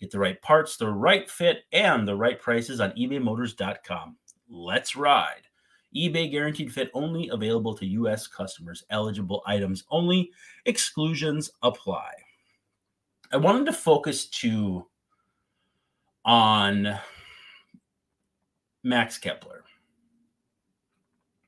Get 0.00 0.10
the 0.10 0.18
right 0.18 0.40
parts, 0.42 0.76
the 0.76 0.90
right 0.90 1.30
fit, 1.30 1.64
and 1.72 2.06
the 2.06 2.16
right 2.16 2.40
prices 2.40 2.80
on 2.80 2.90
ebaymotors.com. 2.92 4.16
Let's 4.48 4.96
ride 4.96 5.46
eBay 5.94 6.30
guaranteed 6.30 6.72
fit 6.72 6.90
only 6.94 7.28
available 7.28 7.74
to 7.74 7.86
U.S. 7.86 8.26
customers. 8.26 8.84
Eligible 8.90 9.42
items 9.46 9.84
only. 9.90 10.30
Exclusions 10.64 11.50
apply. 11.62 12.12
I 13.30 13.36
wanted 13.36 13.66
to 13.66 13.72
focus 13.72 14.26
too 14.26 14.86
on 16.24 16.98
Max 18.82 19.18
Kepler 19.18 19.64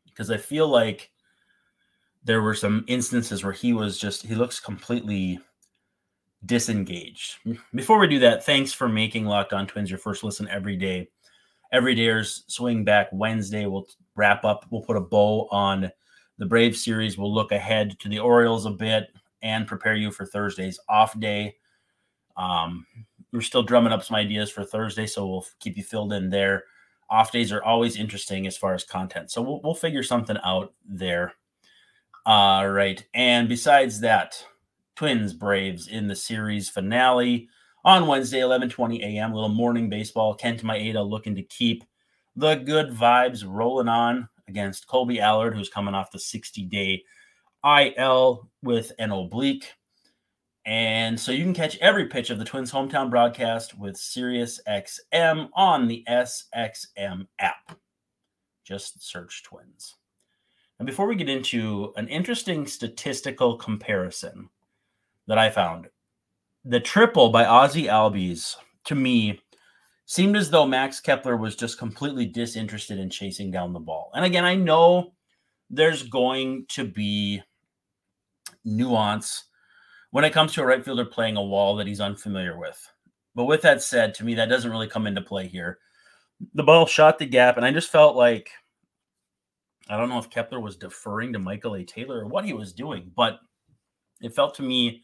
because 0.07 0.31
I 0.31 0.37
feel 0.37 0.69
like 0.69 1.11
there 2.25 2.43
were 2.43 2.55
some 2.55 2.85
instances 2.89 3.45
where 3.45 3.53
he 3.53 3.73
was 3.73 3.99
just 3.99 4.27
he 4.27 4.35
looks 4.35 4.59
completely 4.59 5.39
disengaged. 6.47 7.37
Before 7.75 7.99
we 7.99 8.07
do 8.07 8.19
that, 8.21 8.45
thanks 8.45 8.73
for 8.73 8.89
making 8.89 9.27
Locked 9.27 9.53
On 9.53 9.67
Twins 9.67 9.91
your 9.91 9.99
first 9.99 10.25
listen 10.25 10.49
every 10.49 10.77
day. 10.77 11.09
Every 11.73 11.95
day's 11.95 12.45
swing 12.47 12.85
back 12.85 13.09
Wednesday. 13.13 13.67
We'll 13.67 13.87
wrap 14.17 14.45
up. 14.45 14.67
We'll 14.71 14.83
put 14.83 14.97
a 14.97 15.01
bow 15.01 15.49
on 15.51 15.91
the 16.39 16.47
Brave 16.47 16.77
series. 16.77 17.19
We'll 17.19 17.33
look 17.33 17.53
ahead 17.53 17.99
to 18.01 18.09
the 18.09 18.19
Orioles 18.19 18.67
a 18.67 18.71
bit 18.71 19.09
and 19.43 19.67
prepare 19.67 19.95
you 19.95 20.11
for 20.11 20.25
Thursday's 20.25 20.79
off 20.89 21.19
day. 21.19 21.57
Um, 22.37 22.87
we're 23.33 23.41
still 23.41 23.63
drumming 23.63 23.93
up 23.93 24.03
some 24.03 24.17
ideas 24.17 24.51
for 24.51 24.65
Thursday, 24.65 25.07
so 25.07 25.27
we'll 25.27 25.47
keep 25.61 25.77
you 25.77 25.83
filled 25.83 26.13
in 26.13 26.31
there. 26.31 26.65
Off 27.11 27.33
days 27.33 27.53
are 27.53 27.63
always 27.63 27.97
interesting 27.97 28.47
as 28.47 28.57
far 28.57 28.75
as 28.75 28.85
content, 28.85 29.31
so 29.31 29.43
we'll, 29.43 29.61
we'll 29.63 29.75
figure 29.75 30.03
something 30.03 30.39
out 30.45 30.73
there. 30.89 31.35
All 32.27 32.71
right, 32.71 33.05
and 33.13 33.51
besides 33.51 34.01
that, 34.01 34.43
Twins 34.97 35.35
Braves 35.35 35.89
in 35.89 36.09
the 36.09 36.17
series 36.17 36.71
finale 36.71 37.51
on 37.85 38.07
Wednesday, 38.07 38.41
11:20 38.41 39.03
a.m. 39.03 39.35
Little 39.35 39.51
morning 39.51 39.91
baseball. 39.91 40.35
Kent 40.35 40.63
Maeda 40.63 41.07
looking 41.07 41.35
to 41.35 41.43
keep 41.43 41.85
the 42.35 42.55
good 42.55 42.89
vibes 42.89 43.45
rolling 43.47 43.89
on 43.89 44.29
against 44.49 44.89
Kolby 44.89 45.19
Allard, 45.21 45.55
who's 45.55 45.69
coming 45.69 45.95
off 45.95 46.13
the 46.13 46.19
60 46.19 46.63
day 46.63 47.03
IL 47.63 48.51
with 48.63 48.93
an 48.99 49.11
oblique. 49.11 49.75
And 50.65 51.21
so 51.21 51.31
you 51.31 51.45
can 51.45 51.53
catch 51.53 51.77
every 51.79 52.07
pitch 52.07 52.31
of 52.31 52.39
the 52.39 52.45
Twins 52.47 52.73
hometown 52.73 53.11
broadcast 53.11 53.79
with 53.79 53.97
SiriusXM 53.97 55.51
on 55.53 55.89
the 55.89 56.03
SXM 56.09 57.27
app. 57.39 57.77
Just 58.65 59.07
search 59.07 59.43
Twins. 59.43 59.97
And 60.79 60.87
before 60.87 61.07
we 61.07 61.15
get 61.15 61.29
into 61.29 61.93
an 61.97 62.09
interesting 62.09 62.67
statistical 62.67 63.57
comparison 63.57 64.49
that 65.27 65.39
I 65.39 65.51
found, 65.51 65.89
the 66.65 66.81
triple 66.81 67.31
by 67.31 67.45
Ozzy 67.45 67.85
Albies 67.85 68.57
to 68.85 68.95
me 68.95 69.41
seemed 70.07 70.37
as 70.37 70.51
though 70.51 70.67
Max 70.67 71.01
Kepler 71.01 71.37
was 71.37 71.57
just 71.57 71.79
completely 71.79 72.27
disinterested 72.27 72.99
in 72.99 73.09
chasing 73.09 73.51
down 73.51 73.73
the 73.73 73.81
ball. 73.81 74.11
And 74.15 74.25
again, 74.25 74.45
I 74.45 74.55
know 74.55 75.13
there's 75.71 76.03
going 76.03 76.67
to 76.71 76.85
be 76.85 77.43
nuance 78.65 79.45
when 80.11 80.25
it 80.25 80.33
comes 80.33 80.53
to 80.55 80.63
a 80.63 80.67
right 80.67 80.85
fielder 80.85 81.05
playing 81.05 81.37
a 81.37 81.43
wall 81.43 81.77
that 81.77 81.87
he's 81.87 82.01
unfamiliar 82.01 82.59
with. 82.59 82.81
But 83.35 83.45
with 83.45 83.63
that 83.63 83.83
said, 83.83 84.15
to 84.15 84.25
me, 84.25 84.35
that 84.35 84.49
doesn't 84.49 84.71
really 84.71 84.89
come 84.89 85.07
into 85.07 85.21
play 85.21 85.47
here. 85.47 85.79
The 86.55 86.63
ball 86.63 86.87
shot 86.87 87.19
the 87.19 87.27
gap, 87.27 87.57
and 87.57 87.65
I 87.65 87.73
just 87.73 87.91
felt 87.91 88.17
like 88.17 88.51
I 89.89 89.97
don't 89.97 90.09
know 90.09 90.19
if 90.19 90.31
Kepler 90.31 90.61
was 90.61 90.77
deferring 90.77 91.33
to 91.33 91.39
Michael 91.39 91.77
A. 91.77 91.85
Taylor 91.85 92.21
or 92.21 92.27
what 92.27 92.45
he 92.45 92.53
was 92.53 92.73
doing, 92.73 93.11
but 93.15 93.39
it 94.21 94.35
felt 94.35 94.55
to 94.57 94.63
me 94.63 95.03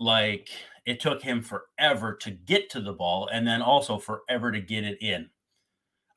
like 0.00 0.48
it 0.86 1.00
took 1.00 1.22
him 1.22 1.42
forever 1.42 2.14
to 2.14 2.30
get 2.30 2.70
to 2.70 2.80
the 2.80 2.92
ball 2.92 3.28
and 3.32 3.46
then 3.46 3.60
also 3.60 3.98
forever 3.98 4.52
to 4.52 4.60
get 4.60 4.84
it 4.84 5.00
in. 5.02 5.28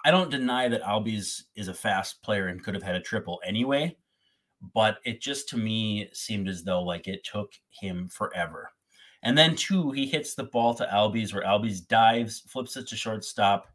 I 0.05 0.11
don't 0.11 0.31
deny 0.31 0.69
that 0.69 0.83
Albies 0.83 1.43
is 1.55 1.67
a 1.67 1.73
fast 1.73 2.21
player 2.23 2.47
and 2.47 2.63
could 2.63 2.73
have 2.73 2.83
had 2.83 2.95
a 2.95 3.01
triple 3.01 3.41
anyway, 3.45 3.97
but 4.73 4.99
it 5.03 5.21
just 5.21 5.49
to 5.49 5.57
me 5.57 6.09
seemed 6.13 6.47
as 6.47 6.63
though 6.63 6.81
like 6.81 7.07
it 7.07 7.25
took 7.25 7.51
him 7.69 8.07
forever. 8.07 8.71
And 9.23 9.37
then 9.37 9.57
two, 9.57 9.91
he 9.91 10.05
hits 10.05 10.33
the 10.33 10.45
ball 10.45 10.73
to 10.75 10.85
Albies 10.85 11.33
where 11.33 11.43
Albies 11.43 11.85
dives, 11.85 12.39
flips 12.47 12.77
it 12.77 12.87
to 12.87 12.95
shortstop. 12.95 13.67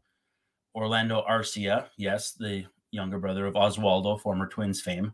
Orlando 0.73 1.23
Arcia, 1.29 1.87
yes, 1.97 2.33
the 2.33 2.65
younger 2.91 3.19
brother 3.19 3.45
of 3.45 3.55
Oswaldo, 3.55 4.19
former 4.19 4.47
Twins 4.47 4.81
fame. 4.81 5.13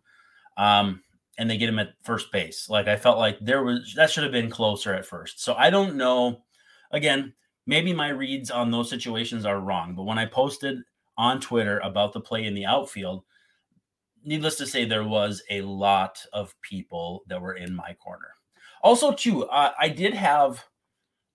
Um, 0.58 1.02
and 1.38 1.50
they 1.50 1.58
get 1.58 1.70
him 1.70 1.80
at 1.80 1.94
first 2.04 2.32
base. 2.32 2.70
Like 2.70 2.88
I 2.88 2.96
felt 2.96 3.18
like 3.18 3.38
there 3.40 3.64
was 3.64 3.94
that 3.96 4.12
should 4.12 4.24
have 4.24 4.34
been 4.34 4.50
closer 4.50 4.94
at 4.94 5.06
first. 5.06 5.44
So 5.44 5.56
I 5.56 5.70
don't 5.70 5.96
know. 5.96 6.44
Again, 6.92 7.34
maybe 7.66 7.94
my 7.94 8.10
reads 8.10 8.52
on 8.52 8.70
those 8.70 8.90
situations 8.90 9.46
are 9.46 9.60
wrong, 9.60 9.96
but 9.96 10.04
when 10.04 10.20
I 10.20 10.26
posted 10.26 10.80
on 11.18 11.40
Twitter 11.40 11.80
about 11.80 12.14
the 12.14 12.20
play 12.20 12.46
in 12.46 12.54
the 12.54 12.66
outfield, 12.66 13.24
needless 14.24 14.56
to 14.58 14.68
say, 14.68 14.86
there 14.86 15.04
was 15.04 15.42
a 15.50 15.62
lot 15.62 16.24
of 16.34 16.54
people 16.62 17.24
that 17.28 17.42
were 17.42 17.54
in 17.54 17.76
my 17.76 17.94
corner. 17.94 18.34
Also, 18.84 19.12
too, 19.12 19.46
uh, 19.46 19.72
I 19.80 19.90
did 19.90 20.14
have 20.14 20.64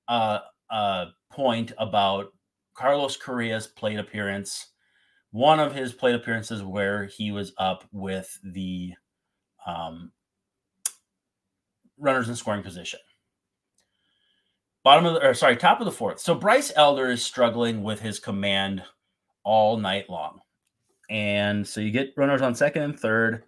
uh, 0.08 0.40
a 0.70 1.06
point 1.30 1.72
about 1.78 2.32
Carlos 2.74 3.16
Correa's 3.16 3.66
plate 3.66 3.98
appearance. 3.98 4.68
One 5.30 5.60
of 5.60 5.74
his 5.74 5.92
plate 5.92 6.14
appearances 6.14 6.62
where 6.62 7.04
he 7.04 7.30
was 7.30 7.52
up 7.58 7.84
with 7.92 8.38
the 8.42 8.92
um, 9.66 10.12
runners 11.98 12.28
in 12.28 12.36
scoring 12.36 12.62
position. 12.62 13.00
Bottom 14.84 15.06
of 15.06 15.14
the, 15.14 15.26
or 15.26 15.34
sorry, 15.34 15.56
top 15.56 15.80
of 15.80 15.84
the 15.84 15.92
fourth. 15.92 16.20
So 16.20 16.34
Bryce 16.34 16.72
Elder 16.76 17.10
is 17.10 17.22
struggling 17.22 17.82
with 17.82 18.00
his 18.00 18.20
command 18.20 18.82
all 19.42 19.76
night 19.76 20.08
long. 20.08 20.40
And 21.10 21.66
so 21.66 21.80
you 21.80 21.90
get 21.90 22.14
runners 22.16 22.42
on 22.42 22.54
second 22.54 22.82
and 22.82 22.98
third. 22.98 23.42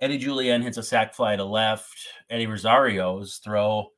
Eddie 0.00 0.18
Julien 0.18 0.62
hits 0.62 0.76
a 0.76 0.82
sac 0.82 1.14
fly 1.14 1.36
to 1.36 1.44
left. 1.44 1.96
Eddie 2.30 2.46
Rosario's 2.46 3.40
throw, 3.42 3.90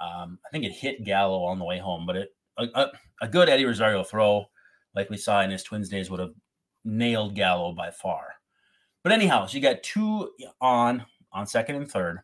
um, 0.00 0.38
I 0.46 0.50
think 0.50 0.64
it 0.64 0.72
hit 0.72 1.04
Gallo 1.04 1.44
on 1.44 1.58
the 1.58 1.64
way 1.64 1.78
home, 1.78 2.06
but 2.06 2.16
it 2.16 2.28
a, 2.58 2.66
a, 2.74 2.86
a 3.22 3.28
good 3.28 3.48
Eddie 3.48 3.64
Rosario 3.64 4.02
throw, 4.02 4.46
like 4.94 5.10
we 5.10 5.16
saw 5.16 5.42
in 5.42 5.50
his 5.50 5.62
Twins 5.62 5.88
days, 5.88 6.10
would 6.10 6.20
have 6.20 6.34
nailed 6.88 7.34
Gallo 7.34 7.72
by 7.72 7.90
far. 7.90 8.34
But 9.02 9.12
anyhow, 9.12 9.46
so 9.46 9.56
you 9.56 9.62
got 9.62 9.82
two 9.82 10.30
on 10.60 11.04
on 11.32 11.46
second 11.46 11.76
and 11.76 11.90
third. 11.90 12.20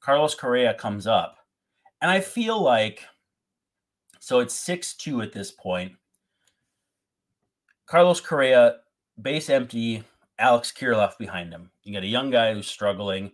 Carlos 0.00 0.34
Correa 0.34 0.74
comes 0.74 1.06
up, 1.06 1.36
and 2.00 2.10
I 2.10 2.20
feel 2.20 2.60
like 2.60 3.04
so 4.20 4.40
it's 4.40 4.54
six 4.54 4.94
two 4.94 5.22
at 5.22 5.32
this 5.32 5.50
point. 5.50 5.92
Carlos 7.86 8.20
Correa, 8.20 8.76
base 9.20 9.50
empty, 9.50 10.04
Alex 10.38 10.72
Kirilloff 10.72 11.18
behind 11.18 11.52
him. 11.52 11.70
You 11.82 11.92
got 11.92 12.04
a 12.04 12.06
young 12.06 12.30
guy 12.30 12.54
who's 12.54 12.66
struggling. 12.66 13.32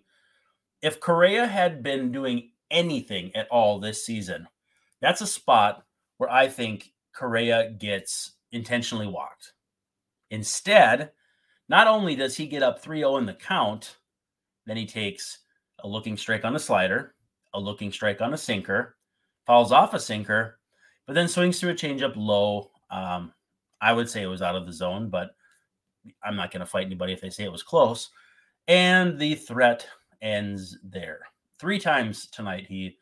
If 0.82 1.00
Correa 1.00 1.47
had 1.47 1.82
been 1.82 2.12
doing 2.12 2.50
anything 2.70 3.35
at 3.35 3.49
all 3.49 3.78
this 3.78 4.04
season, 4.04 4.49
that's 5.00 5.20
a 5.20 5.26
spot 5.26 5.85
where 6.16 6.30
I 6.30 6.49
think 6.49 6.92
Correa 7.14 7.70
gets 7.70 8.32
intentionally 8.52 9.06
walked. 9.06 9.52
Instead, 10.30 11.12
not 11.68 11.87
only 11.87 12.14
does 12.14 12.37
he 12.37 12.47
get 12.47 12.62
up 12.62 12.80
3 12.80 13.00
0 13.00 13.16
in 13.18 13.26
the 13.26 13.35
count, 13.35 13.99
then 14.66 14.76
he 14.76 14.87
takes 14.87 15.38
a 15.80 15.88
looking 15.88 16.16
strike 16.16 16.44
on 16.44 16.56
a 16.56 16.58
slider, 16.58 17.14
a 17.54 17.61
looking 17.61 17.92
strike 17.92 18.20
on 18.20 18.35
a 18.35 18.38
sinker, 18.38 18.97
falls 19.47 19.73
off 19.73 19.94
a 19.94 20.00
sinker, 20.00 20.58
but 21.06 21.14
then 21.14 21.28
swings 21.28 21.58
through 21.58 21.70
a 21.70 21.75
changeup 21.75 22.14
low. 22.16 22.70
Um, 22.90 23.32
I 23.80 23.92
would 23.92 24.08
say 24.08 24.23
it 24.23 24.26
was 24.26 24.42
out 24.42 24.56
of 24.56 24.66
the 24.66 24.73
zone, 24.73 25.08
but 25.08 25.30
I'm 26.23 26.37
not 26.37 26.50
going 26.50 26.61
to 26.61 26.66
fight 26.66 26.87
anybody 26.87 27.12
if 27.12 27.20
they 27.20 27.30
say 27.30 27.44
it 27.44 27.52
was 27.52 27.62
close. 27.62 28.11
And 28.66 29.18
the 29.18 29.35
threat 29.35 29.87
ends 30.20 30.78
there. 30.85 31.20
Three 31.58 31.78
times 31.78 32.28
tonight 32.28 32.66
he 32.68 32.99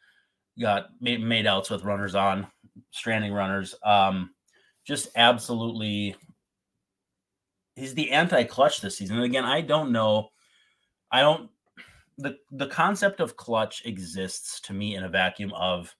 got 0.60 0.88
made, 1.00 1.22
made 1.22 1.46
outs 1.46 1.70
with 1.70 1.84
runners 1.84 2.14
on, 2.14 2.46
stranding 2.90 3.32
runners. 3.32 3.74
Um, 3.84 4.30
just 4.84 5.08
absolutely, 5.16 6.14
he's 7.76 7.94
the 7.94 8.10
anti-clutch 8.10 8.80
this 8.80 8.98
season. 8.98 9.16
And 9.16 9.24
again, 9.24 9.44
I 9.44 9.60
don't 9.60 9.92
know. 9.92 10.30
I 11.12 11.20
don't. 11.20 11.48
The 12.18 12.38
the 12.50 12.66
concept 12.66 13.20
of 13.20 13.36
clutch 13.36 13.82
exists 13.84 14.60
to 14.62 14.72
me 14.72 14.96
in 14.96 15.04
a 15.04 15.08
vacuum 15.08 15.52
of 15.52 15.94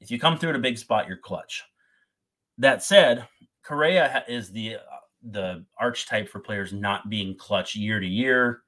if 0.00 0.10
you 0.10 0.18
come 0.18 0.38
through 0.38 0.50
at 0.50 0.56
a 0.56 0.60
big 0.60 0.78
spot, 0.78 1.08
you're 1.08 1.16
clutch. 1.16 1.64
That 2.58 2.82
said, 2.82 3.26
Correa 3.64 4.24
is 4.28 4.52
the 4.52 4.76
uh, 4.76 4.78
the 5.22 5.64
archetype 5.78 6.28
for 6.28 6.40
players 6.40 6.72
not 6.72 7.08
being 7.08 7.36
clutch 7.36 7.74
year 7.74 7.98
to 8.00 8.06
year. 8.06 8.62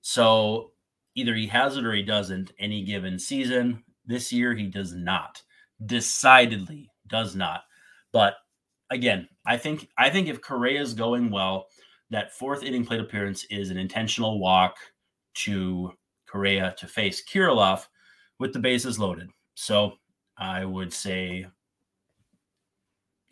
So 0.00 0.72
either 1.14 1.34
he 1.34 1.46
has 1.46 1.76
it 1.76 1.84
or 1.84 1.92
he 1.92 2.02
doesn't 2.02 2.52
any 2.58 2.84
given 2.84 3.18
season. 3.18 3.84
This 4.04 4.32
year 4.32 4.54
he 4.54 4.66
does 4.66 4.94
not. 4.94 5.40
Decidedly 5.86 6.90
does 7.06 7.36
not. 7.36 7.62
But 8.12 8.34
again, 8.90 9.28
I 9.46 9.56
think 9.58 9.88
I 9.96 10.10
think 10.10 10.28
if 10.28 10.40
Correa 10.40 10.80
is 10.80 10.94
going 10.94 11.30
well, 11.30 11.66
that 12.12 12.32
fourth 12.32 12.62
inning 12.62 12.84
plate 12.84 13.00
appearance 13.00 13.44
is 13.44 13.70
an 13.70 13.78
intentional 13.78 14.38
walk 14.38 14.76
to 15.34 15.92
Correa 16.28 16.74
to 16.78 16.86
face 16.86 17.24
Kirilloff 17.24 17.86
with 18.38 18.52
the 18.52 18.58
bases 18.58 18.98
loaded. 18.98 19.30
So 19.54 19.94
I 20.36 20.64
would 20.66 20.92
say, 20.92 21.36
you 21.36 21.48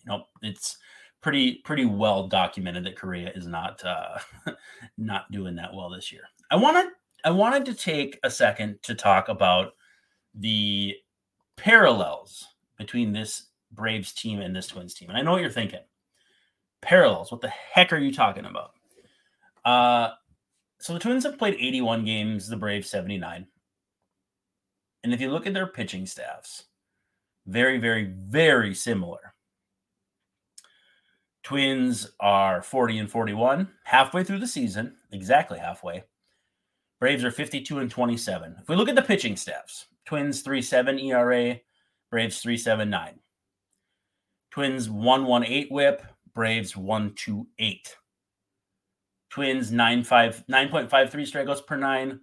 know, 0.07 0.25
it's 0.43 0.79
pretty 1.21 1.57
pretty 1.57 1.85
well 1.85 2.27
documented 2.27 2.85
that 2.85 2.97
Correa 2.97 3.31
is 3.35 3.47
not 3.47 3.85
uh, 3.85 4.19
not 4.99 5.31
doing 5.31 5.55
that 5.57 5.75
well 5.75 5.91
this 5.91 6.11
year. 6.11 6.23
I 6.51 6.57
wanted 6.57 6.93
I 7.25 7.31
wanted 7.31 7.67
to 7.67 7.75
take 7.75 8.19
a 8.23 8.31
second 8.31 8.79
to 8.85 8.95
talk 8.95 9.29
about 9.29 9.75
the 10.35 10.97
parallels 11.57 12.47
between 12.79 13.13
this 13.13 13.49
Braves 13.73 14.13
team 14.13 14.41
and 14.41 14.57
this 14.57 14.69
Twins 14.69 14.95
team. 14.95 15.11
And 15.11 15.19
I 15.19 15.23
know 15.23 15.33
what 15.33 15.43
you're 15.43 15.51
thinking. 15.51 15.81
Parallels. 16.83 17.31
What 17.31 17.41
the 17.41 17.49
heck 17.49 17.93
are 17.93 17.99
you 17.99 18.13
talking 18.13 18.47
about? 18.47 18.73
Uh 19.65 20.11
so 20.79 20.95
the 20.95 20.99
Twins 20.99 21.25
have 21.25 21.39
played 21.39 21.55
81 21.55 22.07
games, 22.07 22.49
the 22.49 22.57
Braves 22.57 22.89
79. 22.89 23.47
And 25.05 25.13
if 25.13 25.21
you 25.21 25.31
look 25.31 25.47
at 25.47 25.53
their 25.53 25.67
pitching 25.67 26.07
staffs, 26.07 26.65
very, 27.47 27.79
very, 27.79 28.05
very 28.05 28.75
similar. 28.75 29.35
Twins 31.43 32.13
are 32.21 32.63
40 32.63 32.99
and 32.99 33.11
41, 33.11 33.69
halfway 33.85 34.25
through 34.25 34.39
the 34.39 34.47
season, 34.47 34.97
exactly 35.13 35.59
halfway. 35.59 36.05
Braves 37.01 37.25
are 37.25 37.31
52 37.31 37.79
and 37.79 37.91
27. 37.91 38.57
If 38.61 38.69
we 38.69 38.77
look 38.77 38.89
at 38.89 38.95
the 38.95 39.03
pitching 39.03 39.37
staffs, 39.37 39.87
Twins 40.05 40.43
3.7 40.43 41.03
ERA, 41.03 41.59
Braves 42.11 42.43
3.79. 42.43 43.15
Twins 44.51 44.89
1.18 44.89 45.71
whip, 45.71 46.03
Braves 46.35 46.75
1.28. 46.75 47.47
Twins 49.31 49.71
9.5 49.71 50.45
9.53 50.49 50.89
strikeouts 50.89 51.67
per 51.67 51.77
9, 51.77 52.21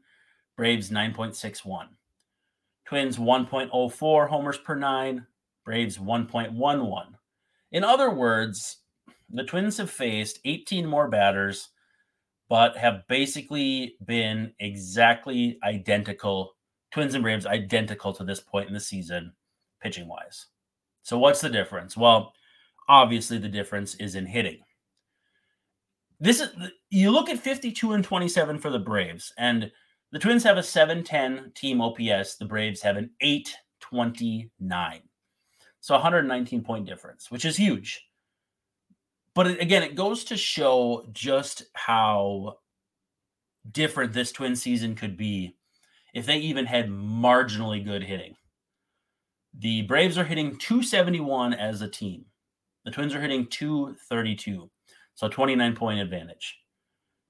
Braves 0.58 0.90
9.61. 0.90 1.88
Twins 2.86 3.18
1.04 3.18 4.30
homers 4.30 4.58
per 4.58 4.76
9, 4.76 5.26
Braves 5.66 5.98
1.11. 5.98 7.06
In 7.72 7.84
other 7.84 8.12
words, 8.12 8.78
the 9.30 9.44
Twins 9.44 9.78
have 9.78 9.90
faced 9.90 10.40
18 10.46 10.86
more 10.86 11.10
batters, 11.10 11.70
but 12.50 12.78
have 12.78 13.08
basically 13.08 13.96
been 14.06 14.54
exactly 14.60 15.60
identical. 15.64 16.56
Twins 16.92 17.14
and 17.14 17.24
Braves 17.24 17.46
identical 17.46 18.14
to 18.14 18.24
this 18.24 18.40
point 18.40 18.68
in 18.68 18.74
the 18.74 18.80
season, 18.80 19.34
pitching 19.82 20.08
wise. 20.08 20.48
So, 21.04 21.18
what's 21.18 21.42
the 21.42 21.50
difference? 21.50 21.96
Well, 21.98 22.34
obviously, 22.88 23.38
the 23.38 23.50
difference 23.50 23.96
is 23.96 24.16
in 24.16 24.26
hitting. 24.26 24.60
This 26.20 26.40
is 26.40 26.50
you 26.90 27.12
look 27.12 27.30
at 27.30 27.40
52 27.40 27.94
and 27.94 28.04
27 28.04 28.58
for 28.58 28.70
the 28.70 28.80
Braves, 28.80 29.34
and 29.38 29.72
the 30.12 30.20
Twins 30.20 30.44
have 30.44 30.58
a 30.58 30.64
710 30.64 31.52
team 31.54 31.82
OPS. 31.82 32.36
The 32.38 32.46
Braves 32.46 32.82
have 32.82 32.98
an 32.98 33.12
829. 33.22 35.02
So 35.80 35.94
119 35.94 36.64
point 36.64 36.86
difference, 36.86 37.30
which 37.30 37.46
is 37.46 37.56
huge. 37.56 38.04
But 39.36 39.48
again, 39.62 39.84
it 39.84 39.96
goes 39.96 40.24
to 40.26 40.38
show 40.38 41.08
just 41.12 41.64
how 41.74 42.58
different 43.72 44.14
this 44.14 44.32
twin 44.32 44.56
season 44.56 44.96
could 44.96 45.16
be 45.16 45.56
if 46.14 46.26
they 46.26 46.38
even 46.38 46.66
had 46.66 46.90
marginally 46.90 47.84
good 47.84 48.04
hitting. 48.04 48.36
The 49.60 49.84
Braves 49.84 50.18
are 50.18 50.24
hitting 50.24 50.58
271 50.58 51.54
as 51.54 51.82
a 51.82 51.88
team. 51.88 52.26
The 52.88 52.94
Twins 52.94 53.14
are 53.14 53.20
hitting 53.20 53.48
232. 53.48 54.72
So 55.16 55.28
29 55.28 55.76
point 55.76 56.00
advantage. 56.00 56.58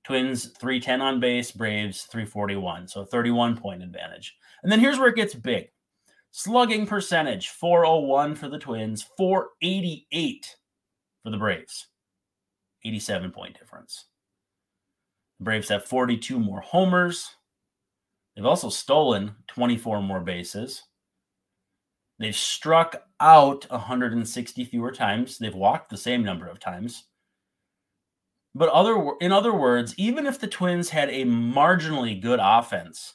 Twins 0.04 0.52
310 0.60 1.02
on 1.02 1.20
base, 1.20 1.52
Braves 1.52 2.04
341. 2.04 2.88
So 2.88 3.04
31 3.04 3.58
point 3.58 3.82
advantage. 3.82 4.36
And 4.62 4.72
then 4.72 4.80
here's 4.80 5.00
where 5.00 5.08
it 5.08 5.16
gets 5.16 5.34
big. 5.34 5.70
Slugging 6.30 6.86
percentage 6.86 7.50
401 7.50 8.36
for 8.36 8.50
the 8.50 8.60
Twins, 8.60 9.08
488 9.18 10.56
for 11.24 11.32
the 11.32 11.38
Braves. 11.38 11.88
87 12.86 13.32
point 13.32 13.58
difference. 13.58 14.06
The 15.40 15.46
Braves 15.46 15.70
have 15.70 15.86
42 15.86 16.38
more 16.38 16.62
homers. 16.62 17.32
They've 18.36 18.46
also 18.46 18.70
stolen 18.70 19.34
24 19.48 20.04
more 20.04 20.20
bases. 20.20 20.84
They've 22.20 22.36
struck 22.36 23.04
out 23.20 23.70
160 23.70 24.66
fewer 24.66 24.92
times. 24.92 25.38
They've 25.38 25.54
walked 25.54 25.90
the 25.90 25.98
same 25.98 26.24
number 26.24 26.48
of 26.48 26.60
times. 26.60 27.06
But 28.56 28.70
other 28.70 29.12
in 29.22 29.32
other 29.32 29.54
words, 29.54 29.94
even 29.98 30.26
if 30.26 30.40
the 30.40 30.48
Twins 30.48 30.90
had 30.90 31.10
a 31.10 31.26
marginally 31.26 32.20
good 32.20 32.40
offense, 32.42 33.14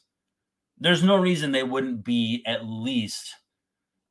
there's 0.79 1.03
no 1.03 1.17
reason 1.17 1.51
they 1.51 1.65
wouldn't 1.65 2.05
be 2.05 2.43
at 2.47 2.65
least 2.65 3.35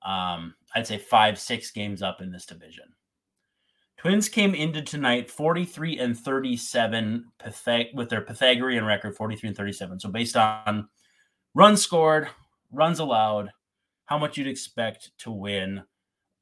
um, 0.04 0.56
I'd 0.76 0.88
say 0.88 0.98
five, 0.98 1.40
six 1.40 1.72
games 1.72 2.02
up 2.02 2.22
in 2.22 2.32
this 2.32 2.46
division. 2.46 2.86
Twins 3.98 4.30
came 4.30 4.56
into 4.56 4.82
tonight 4.82 5.30
43 5.30 6.00
and 6.00 6.18
37 6.18 7.26
Pythag- 7.40 7.94
with 7.94 8.10
their 8.10 8.22
Pythagorean 8.22 8.84
record 8.84 9.16
43 9.16 9.50
and 9.50 9.58
37. 9.58 10.00
So 10.00 10.10
based 10.10 10.36
on 10.36 10.90
runs 11.54 11.84
scored, 11.84 12.30
runs 12.72 13.00
allowed, 13.00 13.52
how 14.12 14.18
much 14.18 14.38
you'd 14.38 14.46
expect 14.46 15.18
to 15.18 15.32
win 15.32 15.82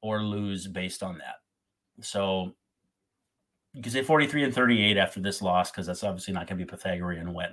or 0.01 0.23
lose 0.23 0.65
based 0.65 1.03
on 1.03 1.19
that. 1.19 1.35
So 2.03 2.55
you 3.75 3.83
can 3.83 3.91
say 3.91 4.01
43 4.01 4.45
and 4.45 4.55
38 4.55 4.97
after 4.97 5.19
this 5.19 5.39
loss 5.39 5.69
because 5.69 5.85
that's 5.85 6.03
obviously 6.03 6.33
not 6.33 6.47
going 6.47 6.57
to 6.57 6.65
be 6.65 6.67
Pythagorean 6.67 7.31
win. 7.31 7.49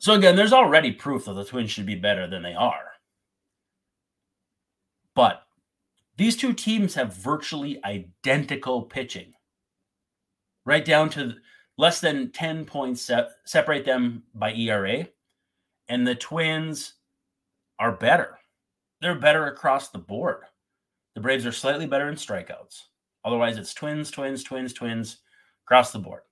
So 0.00 0.12
again, 0.12 0.36
there's 0.36 0.52
already 0.52 0.92
proof 0.92 1.24
that 1.24 1.32
the 1.32 1.46
Twins 1.46 1.70
should 1.70 1.86
be 1.86 1.94
better 1.94 2.26
than 2.26 2.42
they 2.42 2.52
are. 2.52 2.90
But 5.14 5.44
these 6.18 6.36
two 6.36 6.52
teams 6.52 6.94
have 6.94 7.16
virtually 7.16 7.82
identical 7.86 8.82
pitching, 8.82 9.32
right 10.66 10.84
down 10.84 11.08
to 11.10 11.36
less 11.78 12.02
than 12.02 12.32
10 12.32 12.66
points 12.66 13.00
se- 13.00 13.28
separate 13.46 13.86
them 13.86 14.24
by 14.34 14.52
ERA. 14.52 15.08
And 15.88 16.06
the 16.06 16.14
Twins 16.14 16.96
are 17.78 17.92
better. 17.92 18.36
They're 19.04 19.14
better 19.14 19.48
across 19.48 19.90
the 19.90 19.98
board. 19.98 20.44
The 21.14 21.20
Braves 21.20 21.44
are 21.44 21.52
slightly 21.52 21.86
better 21.86 22.08
in 22.08 22.14
strikeouts. 22.14 22.84
Otherwise, 23.22 23.58
it's 23.58 23.74
twins, 23.74 24.10
twins, 24.10 24.42
twins, 24.42 24.72
twins 24.72 25.18
across 25.66 25.92
the 25.92 25.98
board. 25.98 26.22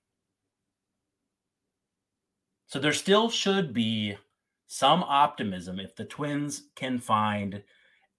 So 2.65 2.79
there 2.79 2.91
still 2.91 3.29
should 3.29 3.75
be 3.75 4.17
some 4.65 5.03
optimism 5.03 5.79
if 5.79 5.95
the 5.95 6.05
Twins 6.05 6.63
can 6.75 6.97
find 6.97 7.61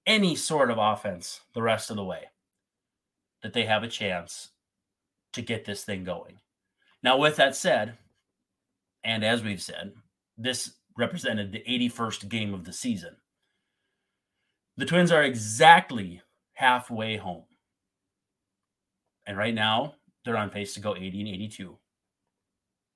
any 0.07 0.37
sort 0.37 0.71
of 0.71 0.79
offense 0.79 1.41
the 1.53 1.63
rest 1.63 1.91
of 1.91 1.97
the 1.97 2.05
way, 2.05 2.23
that 3.43 3.55
they 3.55 3.65
have 3.65 3.83
a 3.83 3.89
chance 3.89 4.51
to 5.33 5.43
get 5.43 5.65
this 5.65 5.83
thing 5.83 6.05
going. 6.05 6.39
Now, 7.03 7.19
with 7.19 7.35
that 7.39 7.57
said, 7.57 7.99
and 9.03 9.25
as 9.25 9.43
we've 9.43 9.61
said, 9.61 9.95
this 10.39 10.75
represented 10.97 11.51
the 11.51 11.65
81st 11.69 12.29
game 12.29 12.55
of 12.55 12.63
the 12.63 12.73
season. 12.73 13.17
The 14.77 14.87
Twins 14.87 15.13
are 15.13 15.23
exactly 15.23 16.21
halfway 16.55 17.17
home. 17.17 17.45
And 19.27 19.39
right 19.39 19.55
now, 19.55 19.95
they're 20.25 20.37
on 20.37 20.51
pace 20.51 20.75
to 20.75 20.81
go 20.81 20.97
80 20.97 21.21
and 21.21 21.29
82 21.29 21.79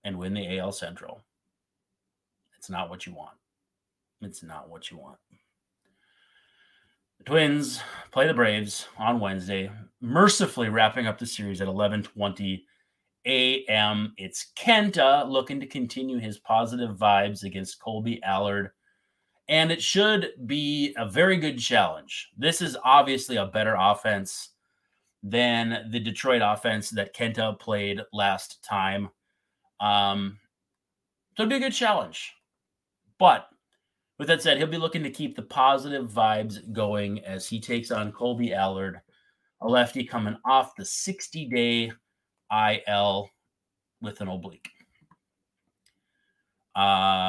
and 0.04 0.18
win 0.18 0.34
the 0.34 0.58
AL 0.58 0.72
Central. 0.72 1.22
It's 2.56 2.70
not 2.70 2.90
what 2.90 3.06
you 3.06 3.14
want. 3.14 3.36
It's 4.20 4.42
not 4.42 4.68
what 4.68 4.90
you 4.90 4.98
want. 4.98 5.18
The 7.18 7.24
Twins 7.24 7.80
play 8.10 8.26
the 8.26 8.34
Braves 8.34 8.88
on 8.96 9.20
Wednesday, 9.20 9.70
mercifully 10.00 10.68
wrapping 10.68 11.06
up 11.06 11.18
the 11.18 11.26
series 11.26 11.60
at 11.60 11.68
11:20 11.68 12.62
a.m. 13.26 14.14
It's 14.16 14.52
Kenta 14.56 15.28
looking 15.28 15.60
to 15.60 15.66
continue 15.66 16.18
his 16.18 16.38
positive 16.38 16.96
vibes 16.96 17.42
against 17.44 17.80
Kolby 17.80 18.20
Allard, 18.22 18.70
and 19.48 19.72
it 19.72 19.82
should 19.82 20.32
be 20.46 20.94
a 20.96 21.08
very 21.08 21.36
good 21.36 21.58
challenge. 21.58 22.28
This 22.36 22.60
is 22.60 22.76
obviously 22.84 23.36
a 23.36 23.46
better 23.46 23.76
offense 23.78 24.50
than 25.22 25.88
the 25.90 26.00
Detroit 26.00 26.42
offense 26.44 26.90
that 26.90 27.14
Kenta 27.14 27.58
played 27.58 28.00
last 28.12 28.62
time. 28.62 29.08
Um, 29.80 30.38
so 31.36 31.42
it'll 31.42 31.50
be 31.50 31.56
a 31.56 31.60
good 31.60 31.72
challenge. 31.72 32.34
But 33.18 33.48
with 34.18 34.28
that 34.28 34.42
said, 34.42 34.58
he'll 34.58 34.66
be 34.66 34.76
looking 34.76 35.02
to 35.02 35.10
keep 35.10 35.34
the 35.34 35.42
positive 35.42 36.10
vibes 36.10 36.72
going 36.72 37.24
as 37.24 37.48
he 37.48 37.60
takes 37.60 37.90
on 37.90 38.12
Kolby 38.12 38.54
Allard, 38.54 39.00
a 39.60 39.68
lefty 39.68 40.04
coming 40.04 40.36
off 40.44 40.76
the 40.76 40.84
60 40.84 41.46
day 41.46 41.92
IL 42.52 43.30
with 44.00 44.20
an 44.20 44.28
oblique. 44.28 44.68
Uh, 46.74 47.27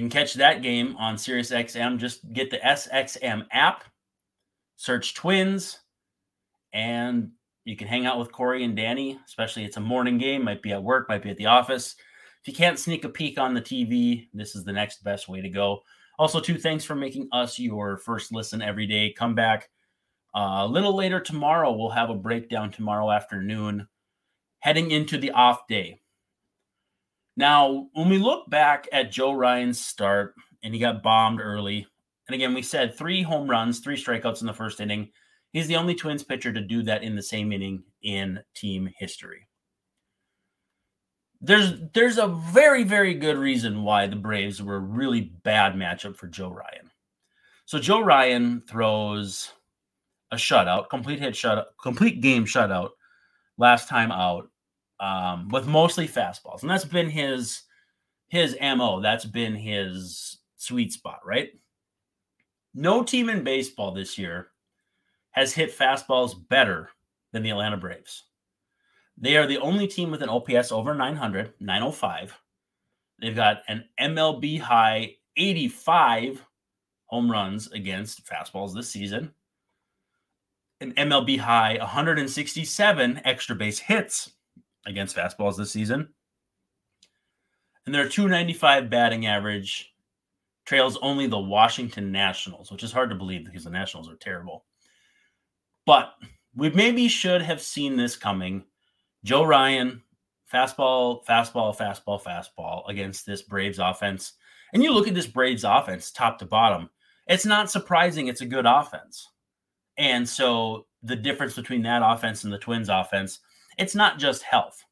you 0.00 0.08
can 0.08 0.18
catch 0.18 0.32
that 0.32 0.62
game 0.62 0.96
on 0.96 1.16
SiriusXM. 1.16 1.98
Just 1.98 2.32
get 2.32 2.50
the 2.50 2.56
SXM 2.56 3.44
app, 3.52 3.84
search 4.76 5.12
Twins, 5.12 5.80
and 6.72 7.32
you 7.66 7.76
can 7.76 7.86
hang 7.86 8.06
out 8.06 8.18
with 8.18 8.32
Corey 8.32 8.64
and 8.64 8.74
Danny, 8.74 9.20
especially 9.26 9.62
it's 9.62 9.76
a 9.76 9.80
morning 9.80 10.16
game, 10.16 10.42
might 10.42 10.62
be 10.62 10.72
at 10.72 10.82
work, 10.82 11.06
might 11.10 11.22
be 11.22 11.28
at 11.28 11.36
the 11.36 11.44
office. 11.44 11.96
If 12.40 12.48
you 12.48 12.54
can't 12.54 12.78
sneak 12.78 13.04
a 13.04 13.10
peek 13.10 13.38
on 13.38 13.52
the 13.52 13.60
TV, 13.60 14.28
this 14.32 14.56
is 14.56 14.64
the 14.64 14.72
next 14.72 15.04
best 15.04 15.28
way 15.28 15.42
to 15.42 15.50
go. 15.50 15.80
Also, 16.18 16.40
two 16.40 16.56
thanks 16.56 16.82
for 16.82 16.94
making 16.94 17.28
us 17.32 17.58
your 17.58 17.98
first 17.98 18.32
listen 18.32 18.62
every 18.62 18.86
day. 18.86 19.12
Come 19.12 19.34
back 19.34 19.68
uh, 20.34 20.60
a 20.62 20.66
little 20.66 20.96
later 20.96 21.20
tomorrow. 21.20 21.72
We'll 21.72 21.90
have 21.90 22.08
a 22.08 22.14
breakdown 22.14 22.70
tomorrow 22.70 23.10
afternoon, 23.10 23.86
heading 24.60 24.92
into 24.92 25.18
the 25.18 25.32
off 25.32 25.66
day. 25.68 26.00
Now, 27.36 27.88
when 27.94 28.08
we 28.08 28.18
look 28.18 28.50
back 28.50 28.88
at 28.92 29.12
Joe 29.12 29.32
Ryan's 29.32 29.80
start, 29.80 30.34
and 30.62 30.74
he 30.74 30.80
got 30.80 31.02
bombed 31.02 31.40
early, 31.40 31.86
and 32.28 32.34
again, 32.34 32.54
we 32.54 32.62
said 32.62 32.94
three 32.94 33.22
home 33.22 33.48
runs, 33.48 33.80
three 33.80 33.96
strikeouts 33.96 34.40
in 34.40 34.46
the 34.46 34.52
first 34.52 34.80
inning. 34.80 35.10
He's 35.52 35.66
the 35.66 35.76
only 35.76 35.94
Twins 35.94 36.22
pitcher 36.22 36.52
to 36.52 36.60
do 36.60 36.82
that 36.84 37.02
in 37.02 37.16
the 37.16 37.22
same 37.22 37.52
inning 37.52 37.82
in 38.02 38.40
team 38.54 38.90
history 38.96 39.48
there's 41.40 41.72
there's 41.94 42.18
a 42.18 42.26
very 42.26 42.84
very 42.84 43.14
good 43.14 43.36
reason 43.36 43.82
why 43.82 44.06
the 44.06 44.16
Braves 44.16 44.62
were 44.62 44.76
a 44.76 44.80
really 44.80 45.20
bad 45.42 45.74
matchup 45.74 46.16
for 46.16 46.26
Joe 46.26 46.50
Ryan. 46.50 46.90
So 47.64 47.78
Joe 47.78 48.00
Ryan 48.00 48.62
throws 48.68 49.52
a 50.32 50.36
shutout, 50.36 50.88
complete 50.90 51.18
hit 51.18 51.34
shutout, 51.34 51.66
complete 51.82 52.20
game 52.20 52.44
shutout 52.44 52.90
last 53.58 53.88
time 53.88 54.12
out 54.12 54.49
um, 55.00 55.48
with 55.48 55.66
mostly 55.66 56.06
fastballs, 56.06 56.62
and 56.62 56.70
that's 56.70 56.84
been 56.84 57.10
his 57.10 57.62
his 58.28 58.56
mo. 58.60 59.00
That's 59.00 59.24
been 59.24 59.54
his 59.54 60.38
sweet 60.56 60.92
spot, 60.92 61.20
right? 61.24 61.50
No 62.74 63.02
team 63.02 63.28
in 63.28 63.42
baseball 63.42 63.92
this 63.92 64.16
year 64.18 64.48
has 65.30 65.52
hit 65.52 65.76
fastballs 65.76 66.34
better 66.48 66.90
than 67.32 67.42
the 67.42 67.50
Atlanta 67.50 67.76
Braves. 67.76 68.24
They 69.16 69.36
are 69.36 69.46
the 69.46 69.58
only 69.58 69.86
team 69.86 70.10
with 70.10 70.22
an 70.22 70.28
OPS 70.28 70.72
over 70.72 70.94
900, 70.94 71.54
905. 71.60 72.38
They've 73.20 73.36
got 73.36 73.62
an 73.68 73.84
MLB 74.00 74.60
high 74.60 75.16
85 75.36 76.44
home 77.06 77.30
runs 77.30 77.70
against 77.72 78.26
fastballs 78.26 78.74
this 78.74 78.88
season, 78.88 79.32
an 80.80 80.92
MLB 80.94 81.38
high 81.38 81.76
167 81.78 83.20
extra 83.24 83.56
base 83.56 83.78
hits 83.78 84.32
against 84.86 85.16
fastballs 85.16 85.56
this 85.56 85.70
season. 85.70 86.08
And 87.86 87.94
their 87.94 88.08
295 88.08 88.90
batting 88.90 89.26
average 89.26 89.92
trails 90.64 90.98
only 91.02 91.26
the 91.26 91.38
Washington 91.38 92.12
Nationals, 92.12 92.70
which 92.70 92.82
is 92.82 92.92
hard 92.92 93.10
to 93.10 93.16
believe 93.16 93.44
because 93.44 93.64
the 93.64 93.70
Nationals 93.70 94.08
are 94.08 94.16
terrible. 94.16 94.64
But 95.86 96.12
we 96.54 96.70
maybe 96.70 97.08
should 97.08 97.42
have 97.42 97.60
seen 97.60 97.96
this 97.96 98.16
coming 98.16 98.64
Joe 99.24 99.44
Ryan, 99.44 100.02
fastball, 100.52 101.24
fastball, 101.26 101.76
fastball, 101.76 102.22
fastball 102.22 102.88
against 102.88 103.26
this 103.26 103.42
Braves 103.42 103.78
offense. 103.78 104.34
And 104.72 104.82
you 104.82 104.92
look 104.92 105.08
at 105.08 105.14
this 105.14 105.26
Braves 105.26 105.64
offense 105.64 106.10
top 106.10 106.38
to 106.38 106.46
bottom, 106.46 106.88
it's 107.26 107.46
not 107.46 107.70
surprising 107.70 108.28
it's 108.28 108.40
a 108.40 108.46
good 108.46 108.66
offense. 108.66 109.28
And 109.98 110.28
so 110.28 110.86
the 111.02 111.16
difference 111.16 111.54
between 111.54 111.82
that 111.82 112.02
offense 112.04 112.44
and 112.44 112.52
the 112.52 112.58
Twins 112.58 112.88
offense, 112.88 113.40
it's 113.78 113.94
not 113.94 114.18
just 114.18 114.42
health. 114.42 114.84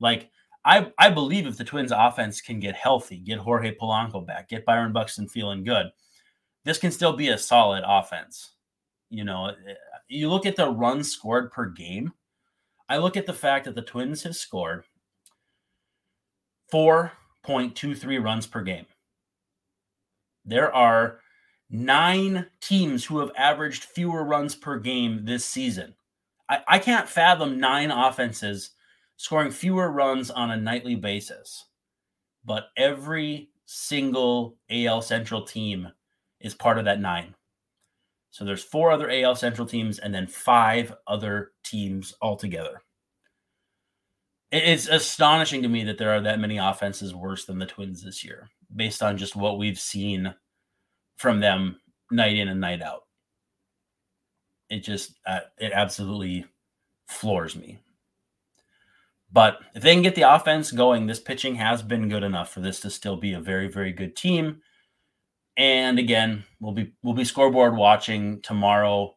Like 0.00 0.30
I, 0.64 0.92
I 0.98 1.10
believe 1.10 1.46
if 1.46 1.56
the 1.56 1.64
Twins 1.64 1.92
offense 1.94 2.40
can 2.40 2.60
get 2.60 2.74
healthy, 2.74 3.18
get 3.18 3.38
Jorge 3.38 3.74
Polanco 3.74 4.26
back, 4.26 4.48
get 4.48 4.64
Byron 4.64 4.92
Buxton 4.92 5.28
feeling 5.28 5.64
good, 5.64 5.86
this 6.64 6.78
can 6.78 6.90
still 6.90 7.14
be 7.14 7.28
a 7.28 7.38
solid 7.38 7.82
offense. 7.86 8.52
You 9.10 9.24
know, 9.24 9.46
eh, 9.46 9.74
you 10.08 10.28
look 10.28 10.46
at 10.46 10.56
the 10.56 10.70
runs 10.70 11.10
scored 11.10 11.50
per 11.50 11.66
game 11.66 12.12
I 12.90 12.96
look 12.96 13.16
at 13.16 13.24
the 13.24 13.32
fact 13.32 13.66
that 13.66 13.76
the 13.76 13.82
Twins 13.82 14.24
have 14.24 14.34
scored 14.34 14.82
4.23 16.72 18.22
runs 18.22 18.48
per 18.48 18.62
game. 18.62 18.86
There 20.44 20.74
are 20.74 21.20
nine 21.70 22.46
teams 22.60 23.04
who 23.04 23.20
have 23.20 23.30
averaged 23.38 23.84
fewer 23.84 24.24
runs 24.24 24.56
per 24.56 24.76
game 24.80 25.24
this 25.24 25.44
season. 25.44 25.94
I, 26.50 26.58
I 26.68 26.78
can't 26.78 27.08
fathom 27.08 27.60
nine 27.60 27.90
offenses 27.90 28.72
scoring 29.16 29.50
fewer 29.50 29.90
runs 29.90 30.30
on 30.30 30.50
a 30.50 30.56
nightly 30.56 30.96
basis. 30.96 31.66
But 32.44 32.68
every 32.76 33.50
single 33.66 34.56
AL 34.70 35.02
Central 35.02 35.42
team 35.42 35.88
is 36.40 36.54
part 36.54 36.78
of 36.78 36.84
that 36.86 37.00
nine. 37.00 37.34
So 38.30 38.44
there's 38.44 38.64
four 38.64 38.90
other 38.90 39.10
AL 39.10 39.36
Central 39.36 39.66
teams 39.66 39.98
and 39.98 40.14
then 40.14 40.26
five 40.26 40.94
other 41.06 41.52
teams 41.64 42.14
altogether. 42.20 42.82
It's 44.52 44.88
astonishing 44.88 45.62
to 45.62 45.68
me 45.68 45.84
that 45.84 45.98
there 45.98 46.10
are 46.10 46.20
that 46.22 46.40
many 46.40 46.58
offenses 46.58 47.14
worse 47.14 47.44
than 47.44 47.58
the 47.58 47.66
Twins 47.66 48.02
this 48.02 48.24
year, 48.24 48.48
based 48.74 49.00
on 49.02 49.16
just 49.16 49.36
what 49.36 49.58
we've 49.58 49.78
seen 49.78 50.34
from 51.18 51.38
them 51.38 51.80
night 52.10 52.36
in 52.36 52.48
and 52.48 52.60
night 52.60 52.82
out. 52.82 53.02
It 54.70 54.80
just 54.80 55.18
uh, 55.26 55.40
it 55.58 55.72
absolutely 55.74 56.46
floors 57.06 57.56
me. 57.56 57.78
But 59.32 59.60
if 59.74 59.82
they 59.82 59.92
can 59.92 60.02
get 60.02 60.14
the 60.14 60.34
offense 60.34 60.72
going, 60.72 61.06
this 61.06 61.20
pitching 61.20 61.56
has 61.56 61.82
been 61.82 62.08
good 62.08 62.22
enough 62.22 62.52
for 62.52 62.60
this 62.60 62.80
to 62.80 62.90
still 62.90 63.16
be 63.16 63.32
a 63.32 63.40
very, 63.40 63.68
very 63.68 63.92
good 63.92 64.16
team. 64.16 64.60
And 65.56 65.98
again, 65.98 66.44
we'll 66.60 66.72
be 66.72 66.92
we'll 67.02 67.14
be 67.14 67.24
scoreboard 67.24 67.76
watching 67.76 68.40
tomorrow 68.42 69.16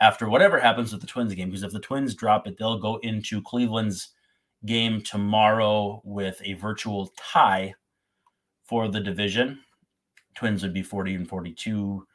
after 0.00 0.28
whatever 0.28 0.58
happens 0.58 0.92
with 0.92 1.00
the 1.00 1.06
Twins 1.06 1.34
game 1.34 1.48
because 1.48 1.62
if 1.62 1.72
the 1.72 1.80
Twins 1.80 2.14
drop 2.14 2.46
it, 2.46 2.56
they'll 2.58 2.78
go 2.78 2.96
into 3.02 3.42
Cleveland's 3.42 4.10
game 4.64 5.02
tomorrow 5.02 6.02
with 6.04 6.40
a 6.44 6.54
virtual 6.54 7.12
tie 7.16 7.74
for 8.64 8.88
the 8.88 9.00
division. 9.00 9.60
Twins 10.34 10.62
would 10.62 10.74
be 10.74 10.82
40 10.82 11.14
and 11.14 11.28
42. 11.28 12.06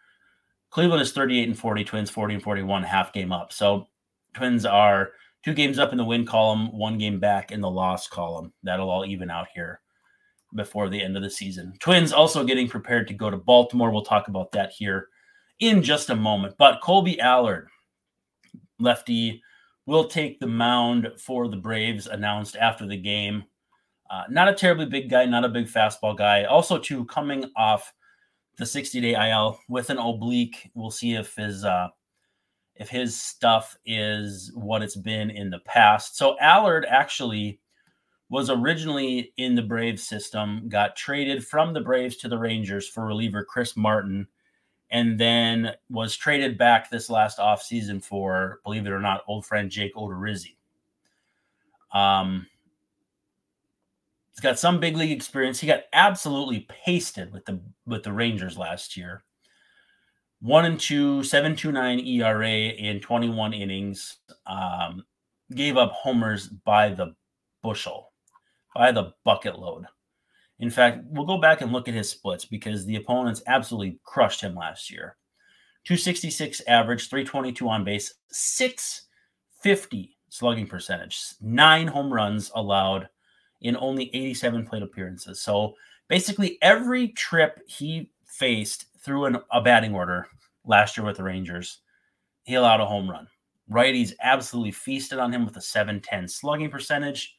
Cleveland 0.71 1.01
is 1.01 1.11
38 1.11 1.49
and 1.49 1.57
40, 1.57 1.83
Twins 1.83 2.09
40 2.09 2.35
and 2.35 2.43
41, 2.43 2.83
half 2.83 3.13
game 3.13 3.31
up. 3.31 3.53
So 3.53 3.87
Twins 4.33 4.65
are 4.65 5.11
two 5.43 5.53
games 5.53 5.77
up 5.77 5.91
in 5.91 5.97
the 5.97 6.05
win 6.05 6.25
column, 6.25 6.75
one 6.75 6.97
game 6.97 7.19
back 7.19 7.51
in 7.51 7.61
the 7.61 7.69
loss 7.69 8.07
column. 8.07 8.53
That'll 8.63 8.89
all 8.89 9.05
even 9.05 9.29
out 9.29 9.47
here 9.53 9.81
before 10.55 10.89
the 10.89 11.01
end 11.01 11.17
of 11.17 11.23
the 11.23 11.29
season. 11.29 11.73
Twins 11.79 12.13
also 12.13 12.43
getting 12.45 12.69
prepared 12.69 13.07
to 13.09 13.13
go 13.13 13.29
to 13.29 13.37
Baltimore. 13.37 13.91
We'll 13.91 14.03
talk 14.03 14.29
about 14.29 14.53
that 14.53 14.71
here 14.71 15.09
in 15.59 15.83
just 15.83 16.09
a 16.09 16.15
moment. 16.15 16.55
But 16.57 16.81
Kolby 16.81 17.19
Allard, 17.19 17.67
lefty, 18.79 19.43
will 19.85 20.05
take 20.05 20.39
the 20.39 20.47
mound 20.47 21.09
for 21.17 21.49
the 21.49 21.57
Braves, 21.57 22.07
announced 22.07 22.55
after 22.55 22.87
the 22.87 22.97
game. 22.97 23.43
Uh, 24.09 24.23
not 24.29 24.47
a 24.47 24.53
terribly 24.53 24.85
big 24.85 25.09
guy, 25.09 25.25
not 25.25 25.45
a 25.45 25.49
big 25.49 25.67
fastball 25.67 26.17
guy. 26.17 26.45
Also, 26.45 26.77
too, 26.77 27.05
coming 27.05 27.45
off 27.57 27.91
the 28.57 28.65
60 28.65 29.01
day 29.01 29.31
IL 29.31 29.59
with 29.69 29.89
an 29.89 29.97
oblique. 29.97 30.71
We'll 30.73 30.91
see 30.91 31.15
if 31.15 31.35
his 31.35 31.65
uh, 31.65 31.89
if 32.75 32.89
his 32.89 33.19
stuff 33.19 33.77
is 33.85 34.51
what 34.55 34.81
it's 34.81 34.95
been 34.95 35.29
in 35.29 35.49
the 35.49 35.59
past. 35.59 36.17
So 36.17 36.37
Allard 36.39 36.85
actually 36.89 37.59
was 38.29 38.49
originally 38.49 39.33
in 39.37 39.55
the 39.55 39.61
Braves 39.61 40.07
system, 40.07 40.67
got 40.69 40.95
traded 40.95 41.45
from 41.45 41.73
the 41.73 41.81
Braves 41.81 42.15
to 42.17 42.29
the 42.29 42.37
Rangers 42.37 42.87
for 42.87 43.05
reliever 43.05 43.43
Chris 43.43 43.75
Martin, 43.75 44.25
and 44.89 45.19
then 45.19 45.71
was 45.89 46.15
traded 46.15 46.57
back 46.57 46.89
this 46.89 47.09
last 47.09 47.39
offseason 47.39 48.03
for, 48.03 48.61
believe 48.63 48.85
it 48.85 48.91
or 48.91 49.01
not, 49.01 49.21
old 49.27 49.45
friend 49.45 49.69
Jake 49.69 49.93
Odorizzi. 49.95 50.55
Um, 51.93 52.47
he's 54.41 54.49
got 54.49 54.59
some 54.59 54.79
big 54.79 54.97
league 54.97 55.11
experience. 55.11 55.59
He 55.59 55.67
got 55.67 55.83
absolutely 55.93 56.67
pasted 56.67 57.31
with 57.31 57.45
the 57.45 57.61
with 57.85 58.01
the 58.01 58.11
Rangers 58.11 58.57
last 58.57 58.97
year. 58.97 59.23
One 60.41 60.65
and 60.65 60.79
two, 60.79 61.19
7.29 61.19 62.07
ERA 62.07 62.49
in 62.49 62.99
21 62.99 63.53
innings. 63.53 64.17
Um, 64.47 65.05
gave 65.53 65.77
up 65.77 65.91
homers 65.91 66.47
by 66.47 66.89
the 66.89 67.13
bushel, 67.61 68.13
by 68.73 68.91
the 68.91 69.13
bucket 69.23 69.59
load. 69.59 69.85
In 70.57 70.71
fact, 70.71 71.03
we'll 71.09 71.27
go 71.27 71.37
back 71.37 71.61
and 71.61 71.71
look 71.71 71.87
at 71.87 71.93
his 71.93 72.09
splits 72.09 72.45
because 72.45 72.85
the 72.85 72.95
opponents 72.95 73.43
absolutely 73.45 73.99
crushed 74.03 74.41
him 74.41 74.55
last 74.55 74.89
year. 74.89 75.17
266 75.85 76.61
average, 76.67 77.09
322 77.09 77.69
on 77.69 77.83
base, 77.83 78.13
650 78.29 80.17
slugging 80.29 80.67
percentage, 80.67 81.19
nine 81.41 81.87
home 81.87 82.11
runs 82.11 82.51
allowed 82.55 83.07
in 83.61 83.77
only 83.77 84.13
87 84.13 84.65
plate 84.65 84.83
appearances. 84.83 85.41
So 85.41 85.75
basically, 86.07 86.57
every 86.61 87.09
trip 87.09 87.59
he 87.67 88.09
faced 88.25 88.85
through 88.99 89.25
an, 89.25 89.37
a 89.51 89.61
batting 89.61 89.93
order 89.93 90.27
last 90.65 90.97
year 90.97 91.05
with 91.05 91.17
the 91.17 91.23
Rangers, 91.23 91.79
he 92.43 92.55
allowed 92.55 92.81
a 92.81 92.85
home 92.85 93.09
run. 93.09 93.27
Righties 93.71 94.13
absolutely 94.21 94.71
feasted 94.71 95.19
on 95.19 95.31
him 95.31 95.45
with 95.45 95.55
a 95.57 95.61
710 95.61 96.27
slugging 96.27 96.69
percentage. 96.69 97.35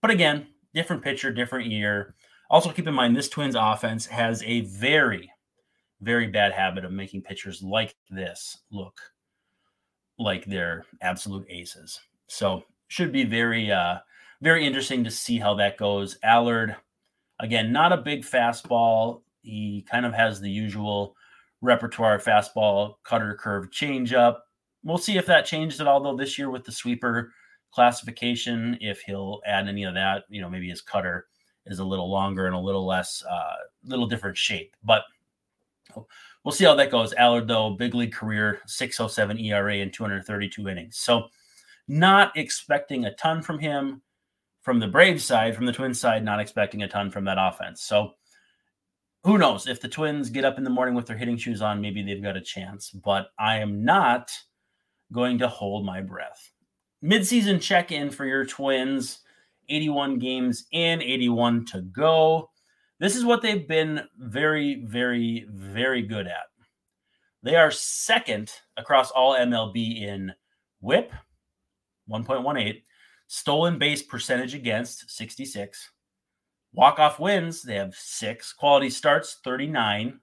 But 0.00 0.10
again, 0.10 0.46
different 0.74 1.02
pitcher, 1.02 1.32
different 1.32 1.70
year. 1.70 2.14
Also, 2.48 2.70
keep 2.70 2.86
in 2.86 2.94
mind 2.94 3.16
this 3.16 3.28
Twins 3.28 3.56
offense 3.58 4.06
has 4.06 4.42
a 4.44 4.60
very, 4.62 5.30
very 6.00 6.28
bad 6.28 6.52
habit 6.52 6.84
of 6.84 6.92
making 6.92 7.22
pitchers 7.22 7.62
like 7.62 7.94
this 8.08 8.58
look 8.70 8.98
like 10.18 10.44
they're 10.44 10.84
absolute 11.02 11.46
aces. 11.50 12.00
So, 12.28 12.62
should 12.88 13.12
be 13.12 13.24
very, 13.24 13.70
uh, 13.70 13.98
very 14.42 14.66
interesting 14.66 15.04
to 15.04 15.10
see 15.10 15.38
how 15.38 15.54
that 15.54 15.78
goes. 15.78 16.18
Allard, 16.22 16.76
again, 17.40 17.72
not 17.72 17.92
a 17.92 17.96
big 17.96 18.22
fastball. 18.22 19.22
He 19.42 19.86
kind 19.90 20.04
of 20.04 20.12
has 20.12 20.40
the 20.40 20.50
usual 20.50 21.16
repertoire 21.60 22.18
fastball, 22.18 22.94
cutter, 23.04 23.34
curve, 23.34 23.70
changeup. 23.70 24.38
We'll 24.84 24.98
see 24.98 25.16
if 25.16 25.26
that 25.26 25.46
changes 25.46 25.80
at 25.80 25.86
all, 25.86 26.02
though, 26.02 26.16
this 26.16 26.38
year 26.38 26.50
with 26.50 26.64
the 26.64 26.72
sweeper 26.72 27.32
classification. 27.72 28.78
If 28.80 29.00
he'll 29.02 29.40
add 29.46 29.68
any 29.68 29.84
of 29.84 29.94
that, 29.94 30.24
you 30.28 30.40
know, 30.40 30.50
maybe 30.50 30.68
his 30.68 30.80
cutter 30.80 31.26
is 31.66 31.78
a 31.78 31.84
little 31.84 32.10
longer 32.10 32.46
and 32.46 32.54
a 32.54 32.60
little 32.60 32.86
less, 32.86 33.24
uh, 33.28 33.54
little 33.84 34.06
different 34.06 34.36
shape. 34.36 34.76
But 34.84 35.02
we'll 36.44 36.52
see 36.52 36.64
how 36.64 36.74
that 36.76 36.90
goes. 36.90 37.12
Allard, 37.14 37.48
though, 37.48 37.70
big 37.70 37.94
league 37.94 38.12
career, 38.12 38.60
607 38.66 39.38
ERA 39.38 39.76
in 39.76 39.90
232 39.90 40.68
innings. 40.68 40.98
So, 40.98 41.28
not 41.88 42.36
expecting 42.36 43.04
a 43.04 43.14
ton 43.14 43.42
from 43.42 43.58
him 43.58 44.02
from 44.66 44.80
the 44.80 44.88
Braves 44.88 45.24
side, 45.24 45.54
from 45.54 45.64
the 45.64 45.72
Twins 45.72 46.00
side, 46.00 46.24
not 46.24 46.40
expecting 46.40 46.82
a 46.82 46.88
ton 46.88 47.08
from 47.08 47.24
that 47.24 47.38
offense. 47.38 47.84
So, 47.84 48.14
who 49.22 49.38
knows 49.38 49.68
if 49.68 49.80
the 49.80 49.86
Twins 49.86 50.28
get 50.28 50.44
up 50.44 50.58
in 50.58 50.64
the 50.64 50.70
morning 50.70 50.96
with 50.96 51.06
their 51.06 51.16
hitting 51.16 51.36
shoes 51.36 51.62
on, 51.62 51.80
maybe 51.80 52.02
they've 52.02 52.20
got 52.20 52.36
a 52.36 52.40
chance. 52.40 52.90
But 52.90 53.28
I 53.38 53.58
am 53.58 53.84
not 53.84 54.32
going 55.12 55.38
to 55.38 55.46
hold 55.46 55.86
my 55.86 56.00
breath. 56.00 56.50
Midseason 57.00 57.62
check 57.62 57.92
in 57.92 58.10
for 58.10 58.24
your 58.24 58.44
Twins 58.44 59.20
81 59.68 60.18
games 60.18 60.66
in, 60.72 61.00
81 61.00 61.66
to 61.66 61.82
go. 61.82 62.50
This 62.98 63.14
is 63.14 63.24
what 63.24 63.42
they've 63.42 63.68
been 63.68 64.00
very, 64.18 64.84
very, 64.84 65.46
very 65.48 66.02
good 66.02 66.26
at. 66.26 66.46
They 67.44 67.54
are 67.54 67.70
second 67.70 68.50
across 68.76 69.12
all 69.12 69.36
MLB 69.36 70.02
in 70.02 70.32
whip, 70.80 71.12
1.18, 72.10 72.82
stolen 73.26 73.78
base 73.78 74.02
percentage 74.02 74.54
against, 74.54 75.10
66, 75.10 75.90
Walk 76.76 76.98
off 76.98 77.18
wins, 77.18 77.62
they 77.62 77.76
have 77.76 77.94
six. 77.94 78.52
Quality 78.52 78.90
starts, 78.90 79.38
39. 79.42 80.20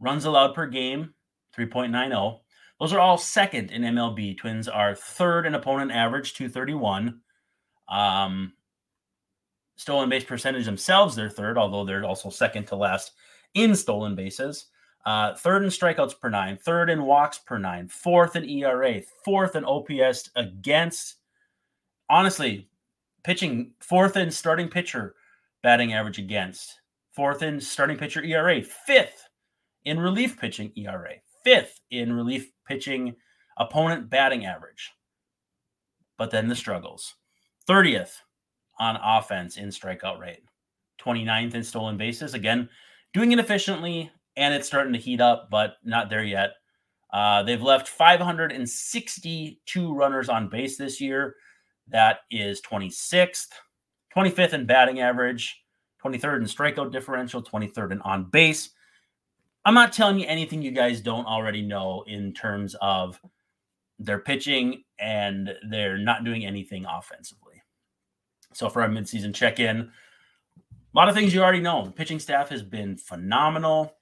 Runs 0.00 0.24
allowed 0.24 0.52
per 0.52 0.66
game, 0.66 1.14
3.90. 1.56 2.40
Those 2.80 2.92
are 2.92 2.98
all 2.98 3.16
second 3.16 3.70
in 3.70 3.82
MLB. 3.82 4.36
Twins 4.36 4.66
are 4.66 4.96
third 4.96 5.46
in 5.46 5.54
opponent 5.54 5.92
average, 5.92 6.34
231. 6.34 7.20
Um, 7.88 8.54
stolen 9.76 10.08
base 10.08 10.24
percentage 10.24 10.64
themselves, 10.64 11.14
they're 11.14 11.30
third, 11.30 11.56
although 11.56 11.84
they're 11.84 12.04
also 12.04 12.28
second 12.28 12.64
to 12.66 12.76
last 12.76 13.12
in 13.54 13.76
stolen 13.76 14.16
bases. 14.16 14.66
Uh, 15.06 15.34
third 15.36 15.62
in 15.62 15.68
strikeouts 15.68 16.18
per 16.18 16.28
nine, 16.30 16.56
third 16.56 16.90
in 16.90 17.04
walks 17.04 17.38
per 17.38 17.58
nine, 17.58 17.86
fourth 17.86 18.34
in 18.34 18.44
ERA, 18.44 19.00
fourth 19.24 19.54
in 19.54 19.64
OPS 19.64 20.30
against. 20.34 21.19
Honestly, 22.10 22.68
pitching 23.22 23.70
fourth 23.78 24.16
in 24.16 24.32
starting 24.32 24.68
pitcher 24.68 25.14
batting 25.62 25.92
average 25.92 26.18
against, 26.18 26.80
fourth 27.12 27.42
in 27.42 27.60
starting 27.60 27.96
pitcher 27.96 28.24
ERA, 28.24 28.60
fifth 28.62 29.28
in 29.84 30.00
relief 30.00 30.36
pitching 30.36 30.72
ERA, 30.76 31.12
fifth 31.44 31.78
in 31.92 32.12
relief 32.12 32.50
pitching 32.66 33.14
opponent 33.58 34.10
batting 34.10 34.44
average. 34.44 34.90
But 36.18 36.32
then 36.32 36.48
the 36.48 36.56
struggles 36.56 37.14
30th 37.68 38.16
on 38.80 38.98
offense 39.00 39.56
in 39.56 39.68
strikeout 39.68 40.18
rate, 40.18 40.42
29th 41.00 41.54
in 41.54 41.62
stolen 41.62 41.96
bases. 41.96 42.34
Again, 42.34 42.68
doing 43.14 43.30
it 43.30 43.38
efficiently, 43.38 44.10
and 44.36 44.52
it's 44.52 44.66
starting 44.66 44.94
to 44.94 44.98
heat 44.98 45.20
up, 45.20 45.48
but 45.48 45.74
not 45.84 46.10
there 46.10 46.24
yet. 46.24 46.54
Uh, 47.12 47.44
they've 47.44 47.62
left 47.62 47.86
562 47.86 49.94
runners 49.94 50.28
on 50.28 50.48
base 50.48 50.76
this 50.76 51.00
year. 51.00 51.36
That 51.90 52.20
is 52.30 52.60
26th, 52.62 53.48
25th 54.16 54.52
in 54.52 54.66
batting 54.66 55.00
average, 55.00 55.62
23rd 56.04 56.36
in 56.36 56.44
strikeout 56.44 56.92
differential, 56.92 57.42
23rd 57.42 57.92
in 57.92 58.00
on 58.02 58.30
base. 58.30 58.70
I'm 59.64 59.74
not 59.74 59.92
telling 59.92 60.18
you 60.18 60.26
anything 60.26 60.62
you 60.62 60.70
guys 60.70 61.00
don't 61.00 61.26
already 61.26 61.62
know 61.62 62.04
in 62.06 62.32
terms 62.32 62.74
of 62.80 63.20
their 63.98 64.18
pitching 64.18 64.84
and 64.98 65.54
they're 65.68 65.98
not 65.98 66.24
doing 66.24 66.46
anything 66.46 66.86
offensively. 66.86 67.62
So 68.54 68.68
for 68.68 68.82
our 68.82 68.88
midseason 68.88 69.34
check-in, 69.34 69.80
a 69.80 69.88
lot 70.94 71.08
of 71.08 71.14
things 71.14 71.34
you 71.34 71.42
already 71.42 71.60
know. 71.60 71.84
The 71.84 71.92
pitching 71.92 72.18
staff 72.18 72.48
has 72.48 72.62
been 72.62 72.96
phenomenal. 72.96 73.94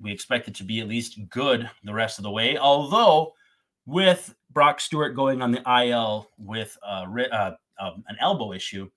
We 0.00 0.12
expect 0.12 0.48
it 0.48 0.54
to 0.56 0.64
be 0.64 0.80
at 0.80 0.88
least 0.88 1.18
good 1.28 1.68
the 1.84 1.94
rest 1.94 2.18
of 2.18 2.22
the 2.22 2.30
way. 2.30 2.56
Although 2.56 3.32
with 3.86 4.34
Brock 4.52 4.80
Stewart 4.80 5.14
going 5.14 5.42
on 5.42 5.52
the 5.52 5.62
IL 5.86 6.30
with 6.38 6.76
uh, 6.82 7.06
uh, 7.32 7.52
um, 7.78 8.04
an 8.08 8.16
elbow 8.20 8.52
issue, 8.52 8.90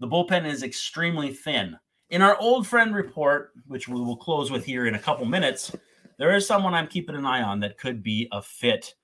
the 0.00 0.06
bullpen 0.06 0.46
is 0.46 0.62
extremely 0.62 1.32
thin. 1.32 1.76
In 2.10 2.22
our 2.22 2.36
old 2.38 2.66
friend 2.66 2.94
report, 2.94 3.52
which 3.66 3.88
we 3.88 4.00
will 4.00 4.16
close 4.16 4.50
with 4.50 4.64
here 4.64 4.86
in 4.86 4.94
a 4.94 5.00
couple 5.00 5.24
minutes, 5.24 5.74
there 6.18 6.34
is 6.34 6.46
someone 6.46 6.74
I'm 6.74 6.86
keeping 6.86 7.16
an 7.16 7.26
eye 7.26 7.42
on 7.42 7.60
that 7.60 7.78
could 7.78 8.02
be 8.02 8.28
a 8.30 8.40
fit 8.40 8.94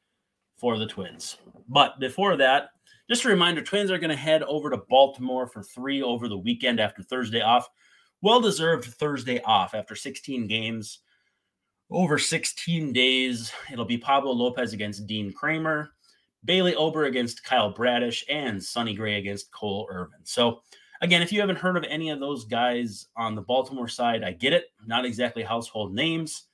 for 0.56 0.78
the 0.78 0.86
Twins. 0.86 1.38
But 1.68 1.98
before 1.98 2.36
that, 2.36 2.70
just 3.08 3.24
a 3.24 3.28
reminder 3.28 3.62
Twins 3.62 3.90
are 3.90 3.98
going 3.98 4.10
to 4.10 4.16
head 4.16 4.42
over 4.44 4.70
to 4.70 4.82
Baltimore 4.88 5.46
for 5.46 5.62
three 5.62 6.02
over 6.02 6.28
the 6.28 6.38
weekend 6.38 6.78
after 6.78 7.02
Thursday 7.02 7.40
off. 7.40 7.68
Well 8.22 8.40
deserved 8.40 8.84
Thursday 8.84 9.40
off 9.42 9.74
after 9.74 9.96
16 9.96 10.46
games 10.46 11.00
over 11.90 12.18
16 12.18 12.92
days. 12.92 13.52
It'll 13.72 13.84
be 13.84 13.98
Pablo 13.98 14.32
Lopez 14.32 14.72
against 14.72 15.06
Dean 15.06 15.32
Kremer, 15.32 15.90
Bailey 16.44 16.74
Ober 16.74 17.04
against 17.04 17.44
Kyle 17.44 17.72
Bradish, 17.72 18.24
and 18.28 18.62
Sonny 18.62 18.94
Gray 18.94 19.18
against 19.18 19.50
Cole 19.52 19.88
Irvin. 19.90 20.20
So, 20.24 20.62
again, 21.00 21.22
if 21.22 21.32
you 21.32 21.40
haven't 21.40 21.58
heard 21.58 21.76
of 21.76 21.84
any 21.84 22.10
of 22.10 22.20
those 22.20 22.44
guys 22.44 23.06
on 23.16 23.34
the 23.34 23.42
Baltimore 23.42 23.88
side, 23.88 24.22
I 24.22 24.32
get 24.32 24.52
it. 24.52 24.66
Not 24.86 25.04
exactly 25.04 25.42
household 25.42 25.94
names. 25.94 26.44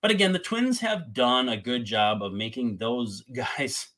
But 0.00 0.10
again, 0.10 0.32
the 0.32 0.38
Twins 0.38 0.80
have 0.80 1.14
done 1.14 1.48
a 1.48 1.56
good 1.56 1.84
job 1.84 2.22
of 2.22 2.32
making 2.32 2.76
those 2.76 3.22
guys 3.34 3.88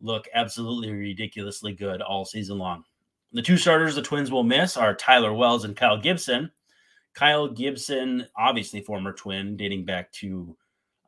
look 0.00 0.26
absolutely 0.34 0.92
ridiculously 0.92 1.72
good 1.72 2.00
all 2.02 2.24
season 2.24 2.58
long. 2.58 2.84
The 3.32 3.42
two 3.42 3.56
starters 3.56 3.96
the 3.96 4.02
Twins 4.02 4.30
will 4.30 4.44
miss 4.44 4.76
are 4.76 4.94
Tyler 4.94 5.34
Wells 5.34 5.64
and 5.64 5.76
Kyle 5.76 5.98
Gibson. 5.98 6.50
Kyle 7.14 7.48
Gibson, 7.48 8.26
obviously 8.36 8.80
former 8.80 9.12
twin, 9.12 9.56
dating 9.56 9.84
back 9.84 10.10
to 10.12 10.56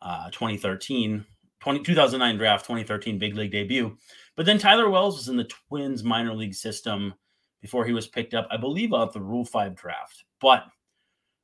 uh, 0.02 0.30
2013, 0.30 1.24
20, 1.60 1.80
2009 1.80 2.38
draft, 2.38 2.64
2013 2.64 3.18
big 3.18 3.34
league 3.34 3.50
debut. 3.50 3.96
But 4.36 4.46
then 4.46 4.58
Tyler 4.58 4.88
Wells 4.88 5.16
was 5.16 5.28
in 5.28 5.36
the 5.36 5.50
Twins 5.68 6.04
minor 6.04 6.34
league 6.34 6.54
system 6.54 7.14
before 7.60 7.84
he 7.84 7.92
was 7.92 8.06
picked 8.06 8.34
up, 8.34 8.46
I 8.50 8.56
believe, 8.56 8.94
out 8.94 9.12
the 9.12 9.20
Rule 9.20 9.44
5 9.44 9.74
draft. 9.74 10.24
But 10.40 10.64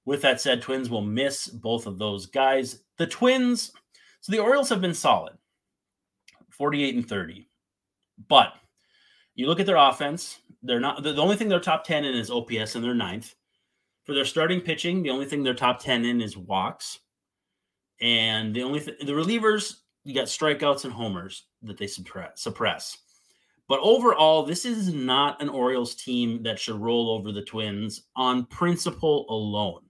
with 0.05 0.23
that 0.23 0.41
said, 0.41 0.63
Twins 0.63 0.91
will 0.91 1.03
miss 1.03 1.49
both 1.49 1.87
of 1.87 1.99
those 1.99 2.27
guys. 2.27 2.83
The 2.99 3.07
Twins, 3.07 3.73
so 4.21 4.31
the 4.31 4.39
Orioles 4.39 4.69
have 4.69 4.81
been 4.81 4.95
solid 4.95 5.37
48 6.51 6.95
and 6.95 7.09
30. 7.09 7.49
But 8.29 8.53
you 9.35 9.47
look 9.47 9.59
at 9.59 9.67
their 9.67 9.77
offense, 9.77 10.39
they're 10.63 10.79
not 10.79 11.03
the, 11.03 11.13
the 11.13 11.23
only 11.23 11.35
thing 11.37 11.49
they're 11.49 11.59
top 11.59 11.85
10 11.85 12.05
in 12.05 12.15
is 12.15 12.31
OPS 12.31 12.77
and 12.77 12.85
they're 12.85 12.95
ninth. 12.95 13.35
For 14.05 14.15
their 14.15 14.25
starting 14.25 14.61
pitching, 14.61 15.03
the 15.03 15.11
only 15.11 15.27
thing 15.27 15.43
they're 15.43 15.55
top 15.55 15.81
10 15.81 16.05
in 16.05 16.21
is 16.21 16.37
walks. 16.37 16.99
And 18.01 18.55
the 18.55 18.63
only 18.63 18.81
th- 18.81 18.99
the 18.99 19.13
relievers, 19.13 19.77
you 20.05 20.15
got 20.15 20.25
strikeouts 20.25 20.85
and 20.85 20.93
homers 20.93 21.45
that 21.63 21.79
they 21.79 21.87
suppress. 21.87 22.43
suppress. 22.43 22.99
But 23.69 23.81
overall, 23.81 24.43
this 24.43 24.65
is 24.65 24.93
not 24.93 25.41
an 25.41 25.49
Orioles 25.49 25.95
team 25.95 26.43
that 26.43 26.59
should 26.59 26.81
roll 26.81 27.11
over 27.11 27.31
the 27.31 27.43
Twins 27.43 28.03
on 28.17 28.45
principle 28.47 29.25
alone. 29.29 29.83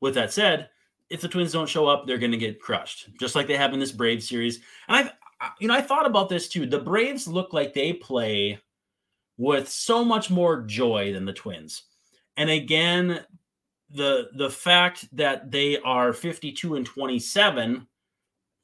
With 0.00 0.14
that 0.14 0.32
said, 0.32 0.70
if 1.10 1.20
the 1.20 1.28
Twins 1.28 1.52
don't 1.52 1.68
show 1.68 1.86
up, 1.86 2.06
they're 2.06 2.18
going 2.18 2.32
to 2.32 2.38
get 2.38 2.60
crushed, 2.60 3.10
just 3.20 3.34
like 3.34 3.46
they 3.46 3.56
have 3.56 3.74
in 3.74 3.80
this 3.80 3.92
Brave 3.92 4.22
series. 4.22 4.60
And 4.88 4.96
I've, 4.96 5.12
you 5.60 5.68
know, 5.68 5.74
I 5.74 5.82
thought 5.82 6.06
about 6.06 6.28
this 6.28 6.48
too. 6.48 6.66
The 6.66 6.80
Braves 6.80 7.28
look 7.28 7.52
like 7.52 7.74
they 7.74 7.92
play 7.92 8.58
with 9.36 9.68
so 9.68 10.04
much 10.04 10.30
more 10.30 10.62
joy 10.62 11.12
than 11.12 11.26
the 11.26 11.32
Twins. 11.32 11.82
And 12.36 12.50
again, 12.50 13.24
the 13.90 14.30
the 14.34 14.50
fact 14.50 15.06
that 15.16 15.50
they 15.50 15.78
are 15.78 16.12
52 16.12 16.76
and 16.76 16.86
27 16.86 17.86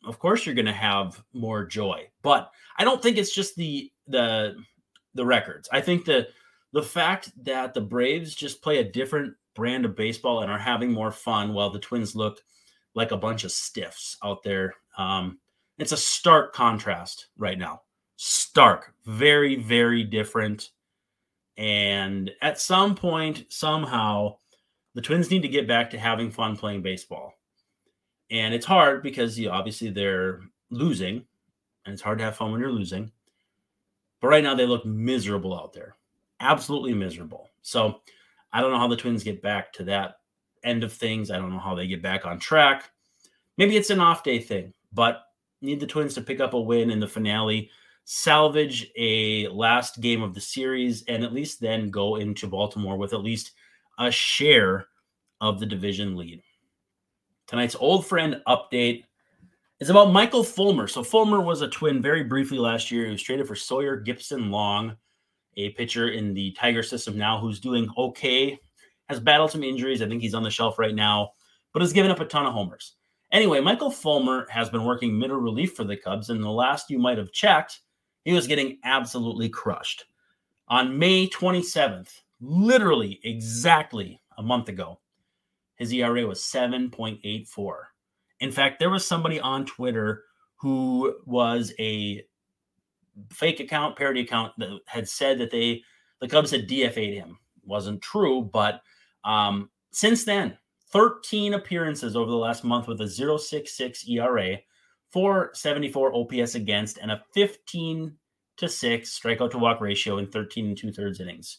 of 0.06 0.18
course 0.18 0.46
you're 0.46 0.54
going 0.54 0.64
to 0.64 0.72
have 0.72 1.22
more 1.32 1.64
joy. 1.64 2.08
But 2.22 2.50
i 2.78 2.84
don't 2.84 3.02
think 3.02 3.18
it's 3.18 3.34
just 3.34 3.56
the 3.56 3.90
the 4.06 4.56
the 5.14 5.26
records. 5.26 5.68
I 5.72 5.80
think 5.80 6.04
the 6.04 6.28
the 6.72 6.82
fact 6.82 7.32
that 7.44 7.74
the 7.74 7.80
braves 7.80 8.34
just 8.34 8.62
play 8.62 8.78
a 8.78 8.90
different 8.90 9.34
brand 9.54 9.84
of 9.84 9.96
baseball 9.96 10.42
and 10.42 10.50
are 10.50 10.58
having 10.58 10.92
more 10.92 11.10
fun 11.10 11.52
while 11.52 11.70
the 11.70 11.78
twins 11.78 12.14
look 12.14 12.40
like 12.94 13.10
a 13.10 13.16
bunch 13.16 13.44
of 13.44 13.50
stiffs 13.50 14.16
out 14.22 14.42
there 14.42 14.74
um 14.96 15.38
it's 15.78 15.92
a 15.92 15.96
stark 15.96 16.52
contrast 16.52 17.26
right 17.36 17.58
now. 17.58 17.82
Stark 18.16 18.94
very 19.04 19.56
very 19.56 20.04
different 20.04 20.70
and 21.58 22.30
at 22.40 22.58
some 22.58 22.94
point 22.94 23.44
somehow 23.48 24.34
the 24.94 25.02
twins 25.02 25.30
need 25.30 25.42
to 25.42 25.48
get 25.48 25.68
back 25.68 25.90
to 25.90 25.98
having 25.98 26.30
fun 26.30 26.56
playing 26.56 26.80
baseball 26.80 27.34
and 28.30 28.54
it's 28.54 28.66
hard 28.66 29.02
because 29.02 29.38
you 29.38 29.50
obviously 29.50 29.90
they're 29.90 30.40
losing, 30.70 31.24
and 31.84 31.92
it's 31.92 32.02
hard 32.02 32.18
to 32.18 32.24
have 32.24 32.36
fun 32.36 32.52
when 32.52 32.60
you're 32.60 32.72
losing. 32.72 33.10
But 34.20 34.28
right 34.28 34.44
now 34.44 34.54
they 34.54 34.66
look 34.66 34.84
miserable 34.84 35.58
out 35.58 35.72
there, 35.72 35.96
absolutely 36.40 36.92
miserable. 36.92 37.48
So 37.62 38.00
I 38.52 38.60
don't 38.60 38.72
know 38.72 38.78
how 38.78 38.88
the 38.88 38.96
Twins 38.96 39.22
get 39.22 39.40
back 39.40 39.72
to 39.74 39.84
that 39.84 40.16
end 40.64 40.84
of 40.84 40.92
things. 40.92 41.30
I 41.30 41.38
don't 41.38 41.52
know 41.52 41.58
how 41.58 41.74
they 41.74 41.86
get 41.86 42.02
back 42.02 42.26
on 42.26 42.38
track. 42.38 42.90
Maybe 43.56 43.76
it's 43.76 43.90
an 43.90 44.00
off 44.00 44.22
day 44.22 44.40
thing, 44.40 44.74
but 44.92 45.22
need 45.60 45.80
the 45.80 45.86
Twins 45.86 46.14
to 46.14 46.20
pick 46.20 46.40
up 46.40 46.54
a 46.54 46.60
win 46.60 46.90
in 46.90 47.00
the 47.00 47.08
finale, 47.08 47.70
salvage 48.10 48.90
a 48.96 49.46
last 49.48 50.00
game 50.00 50.22
of 50.22 50.32
the 50.32 50.40
series, 50.40 51.04
and 51.08 51.22
at 51.22 51.34
least 51.34 51.60
then 51.60 51.90
go 51.90 52.16
into 52.16 52.46
Baltimore 52.46 52.96
with 52.96 53.12
at 53.12 53.20
least 53.20 53.52
a 53.98 54.10
share 54.10 54.86
of 55.42 55.60
the 55.60 55.66
division 55.66 56.16
lead. 56.16 56.42
Tonight's 57.46 57.76
old 57.78 58.06
friend 58.06 58.40
update 58.48 59.04
is 59.78 59.90
about 59.90 60.10
Michael 60.10 60.42
Fulmer. 60.42 60.86
So 60.86 61.04
Fulmer 61.04 61.42
was 61.42 61.60
a 61.60 61.68
twin 61.68 62.00
very 62.00 62.24
briefly 62.24 62.56
last 62.56 62.90
year. 62.90 63.04
He 63.04 63.10
was 63.10 63.22
traded 63.22 63.46
for 63.46 63.54
Sawyer 63.54 64.02
Gipson 64.02 64.48
Long, 64.48 64.96
a 65.58 65.68
pitcher 65.70 66.08
in 66.08 66.32
the 66.32 66.52
Tiger 66.52 66.82
system 66.82 67.18
now 67.18 67.38
who's 67.38 67.60
doing 67.60 67.90
okay. 67.98 68.58
Has 69.10 69.20
battled 69.20 69.50
some 69.50 69.62
injuries. 69.62 70.00
I 70.00 70.08
think 70.08 70.22
he's 70.22 70.34
on 70.34 70.42
the 70.42 70.50
shelf 70.50 70.78
right 70.78 70.94
now, 70.94 71.32
but 71.74 71.82
has 71.82 71.92
given 71.92 72.10
up 72.10 72.20
a 72.20 72.24
ton 72.24 72.46
of 72.46 72.54
homers. 72.54 72.94
Anyway, 73.32 73.60
Michael 73.60 73.90
Fulmer 73.90 74.46
has 74.48 74.70
been 74.70 74.84
working 74.84 75.18
middle 75.18 75.36
relief 75.36 75.74
for 75.74 75.84
the 75.84 75.96
Cubs, 75.96 76.30
and 76.30 76.42
the 76.42 76.48
last 76.48 76.88
you 76.88 76.98
might 76.98 77.18
have 77.18 77.32
checked, 77.32 77.80
he 78.28 78.34
was 78.34 78.46
getting 78.46 78.78
absolutely 78.84 79.48
crushed. 79.48 80.04
On 80.68 80.98
May 80.98 81.28
27th, 81.28 82.10
literally 82.42 83.18
exactly 83.24 84.20
a 84.36 84.42
month 84.42 84.68
ago, 84.68 85.00
his 85.76 85.94
ERA 85.94 86.26
was 86.26 86.42
7.84. 86.42 87.76
In 88.40 88.52
fact, 88.52 88.78
there 88.78 88.90
was 88.90 89.06
somebody 89.06 89.40
on 89.40 89.64
Twitter 89.64 90.24
who 90.56 91.14
was 91.24 91.72
a 91.78 92.22
fake 93.30 93.60
account, 93.60 93.96
parody 93.96 94.20
account 94.20 94.52
that 94.58 94.78
had 94.84 95.08
said 95.08 95.38
that 95.38 95.50
they 95.50 95.82
the 96.20 96.28
Cubs 96.28 96.50
had 96.50 96.68
DFA'd 96.68 97.14
him. 97.14 97.38
Wasn't 97.64 98.02
true, 98.02 98.42
but 98.42 98.82
um, 99.24 99.70
since 99.90 100.24
then, 100.24 100.58
13 100.90 101.54
appearances 101.54 102.14
over 102.14 102.30
the 102.30 102.36
last 102.36 102.62
month 102.62 102.88
with 102.88 103.00
a 103.00 103.04
0.66 103.04 104.06
ERA, 104.06 104.58
474 105.12 106.14
OPS 106.14 106.54
against, 106.54 106.98
and 106.98 107.10
a 107.10 107.22
15 107.34 108.12
to 108.58 108.68
6 108.68 109.20
strikeout 109.20 109.50
to 109.52 109.58
walk 109.58 109.80
ratio 109.80 110.18
in 110.18 110.26
13 110.26 110.66
and 110.68 110.76
two 110.76 110.92
thirds 110.92 111.20
innings. 111.20 111.58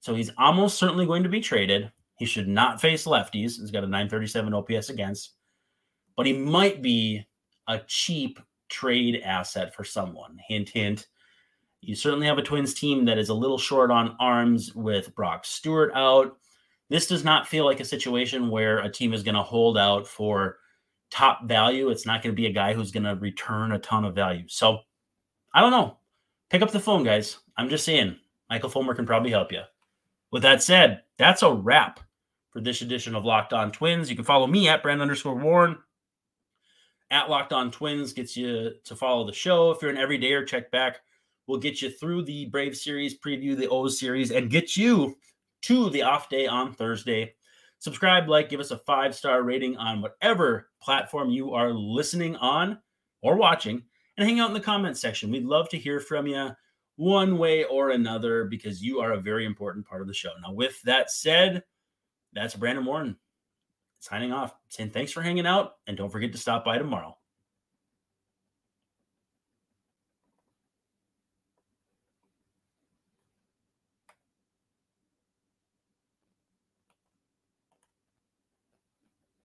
So 0.00 0.14
he's 0.14 0.30
almost 0.38 0.78
certainly 0.78 1.06
going 1.06 1.22
to 1.22 1.28
be 1.28 1.40
traded. 1.40 1.90
He 2.18 2.26
should 2.26 2.48
not 2.48 2.80
face 2.80 3.06
lefties. 3.06 3.58
He's 3.58 3.70
got 3.70 3.84
a 3.84 3.88
937 3.88 4.54
OPS 4.54 4.90
against, 4.90 5.32
but 6.16 6.26
he 6.26 6.32
might 6.32 6.82
be 6.82 7.26
a 7.68 7.80
cheap 7.86 8.38
trade 8.68 9.20
asset 9.24 9.74
for 9.74 9.84
someone. 9.84 10.38
Hint, 10.46 10.68
hint. 10.68 11.06
You 11.80 11.94
certainly 11.94 12.26
have 12.26 12.38
a 12.38 12.42
Twins 12.42 12.74
team 12.74 13.04
that 13.04 13.18
is 13.18 13.28
a 13.28 13.34
little 13.34 13.58
short 13.58 13.90
on 13.90 14.16
arms 14.18 14.74
with 14.74 15.14
Brock 15.14 15.44
Stewart 15.44 15.92
out. 15.94 16.36
This 16.88 17.06
does 17.06 17.24
not 17.24 17.48
feel 17.48 17.64
like 17.64 17.80
a 17.80 17.84
situation 17.84 18.48
where 18.48 18.78
a 18.78 18.90
team 18.90 19.12
is 19.12 19.22
going 19.22 19.34
to 19.34 19.42
hold 19.42 19.76
out 19.76 20.06
for 20.06 20.58
top 21.10 21.44
value. 21.44 21.90
It's 21.90 22.06
not 22.06 22.22
going 22.22 22.34
to 22.34 22.40
be 22.40 22.46
a 22.46 22.52
guy 22.52 22.72
who's 22.74 22.92
going 22.92 23.04
to 23.04 23.14
return 23.14 23.72
a 23.72 23.78
ton 23.78 24.04
of 24.04 24.14
value. 24.14 24.44
So 24.48 24.80
I 25.54 25.60
don't 25.60 25.70
know. 25.70 25.98
Pick 26.50 26.62
up 26.62 26.70
the 26.70 26.80
phone, 26.80 27.04
guys. 27.04 27.38
I'm 27.56 27.68
just 27.68 27.84
saying, 27.84 28.16
Michael 28.50 28.70
Fulmer 28.70 28.94
can 28.94 29.06
probably 29.06 29.30
help 29.30 29.52
you. 29.52 29.62
With 30.30 30.42
that 30.42 30.62
said, 30.62 31.02
that's 31.18 31.42
a 31.42 31.52
wrap 31.52 32.00
for 32.50 32.60
this 32.60 32.82
edition 32.82 33.14
of 33.14 33.24
Locked 33.24 33.52
On 33.52 33.72
Twins. 33.72 34.10
You 34.10 34.16
can 34.16 34.24
follow 34.24 34.46
me 34.46 34.68
at 34.68 34.82
Brand 34.82 35.02
underscore 35.02 35.34
Warne. 35.34 35.76
At 37.10 37.30
Locked 37.30 37.52
On 37.52 37.70
Twins 37.70 38.12
gets 38.12 38.36
you 38.36 38.72
to 38.84 38.96
follow 38.96 39.26
the 39.26 39.32
show. 39.32 39.70
If 39.70 39.80
you're 39.80 39.90
an 39.90 39.96
everydayer, 39.96 40.46
check 40.46 40.70
back. 40.70 41.00
We'll 41.46 41.60
get 41.60 41.80
you 41.80 41.90
through 41.90 42.24
the 42.24 42.46
Brave 42.46 42.76
series, 42.76 43.18
preview 43.18 43.56
the 43.56 43.68
O's 43.68 43.98
series, 43.98 44.32
and 44.32 44.50
get 44.50 44.76
you 44.76 45.16
to 45.62 45.90
the 45.90 46.02
off 46.02 46.28
day 46.28 46.46
on 46.46 46.72
Thursday. 46.72 47.34
Subscribe, 47.78 48.28
like, 48.28 48.48
give 48.48 48.60
us 48.60 48.70
a 48.70 48.78
five 48.78 49.14
star 49.14 49.42
rating 49.42 49.76
on 49.76 50.00
whatever 50.00 50.70
platform 50.80 51.30
you 51.30 51.52
are 51.52 51.72
listening 51.72 52.36
on 52.36 52.78
or 53.22 53.36
watching, 53.36 53.82
and 54.16 54.26
hang 54.26 54.40
out 54.40 54.48
in 54.48 54.54
the 54.54 54.60
comments 54.60 55.00
section. 55.00 55.30
We'd 55.30 55.44
love 55.44 55.68
to 55.70 55.78
hear 55.78 56.00
from 56.00 56.26
you 56.26 56.50
one 56.96 57.38
way 57.38 57.64
or 57.64 57.90
another 57.90 58.44
because 58.44 58.82
you 58.82 59.00
are 59.00 59.12
a 59.12 59.20
very 59.20 59.44
important 59.44 59.86
part 59.86 60.00
of 60.00 60.08
the 60.08 60.14
show. 60.14 60.30
Now, 60.42 60.52
with 60.52 60.80
that 60.82 61.10
said, 61.10 61.62
that's 62.32 62.54
Brandon 62.54 62.84
Warne 62.84 63.16
signing 63.98 64.32
off, 64.32 64.54
saying 64.68 64.90
thanks 64.90 65.12
for 65.12 65.22
hanging 65.22 65.46
out, 65.46 65.74
and 65.86 65.96
don't 65.96 66.10
forget 66.10 66.32
to 66.32 66.38
stop 66.38 66.64
by 66.64 66.78
tomorrow. 66.78 67.16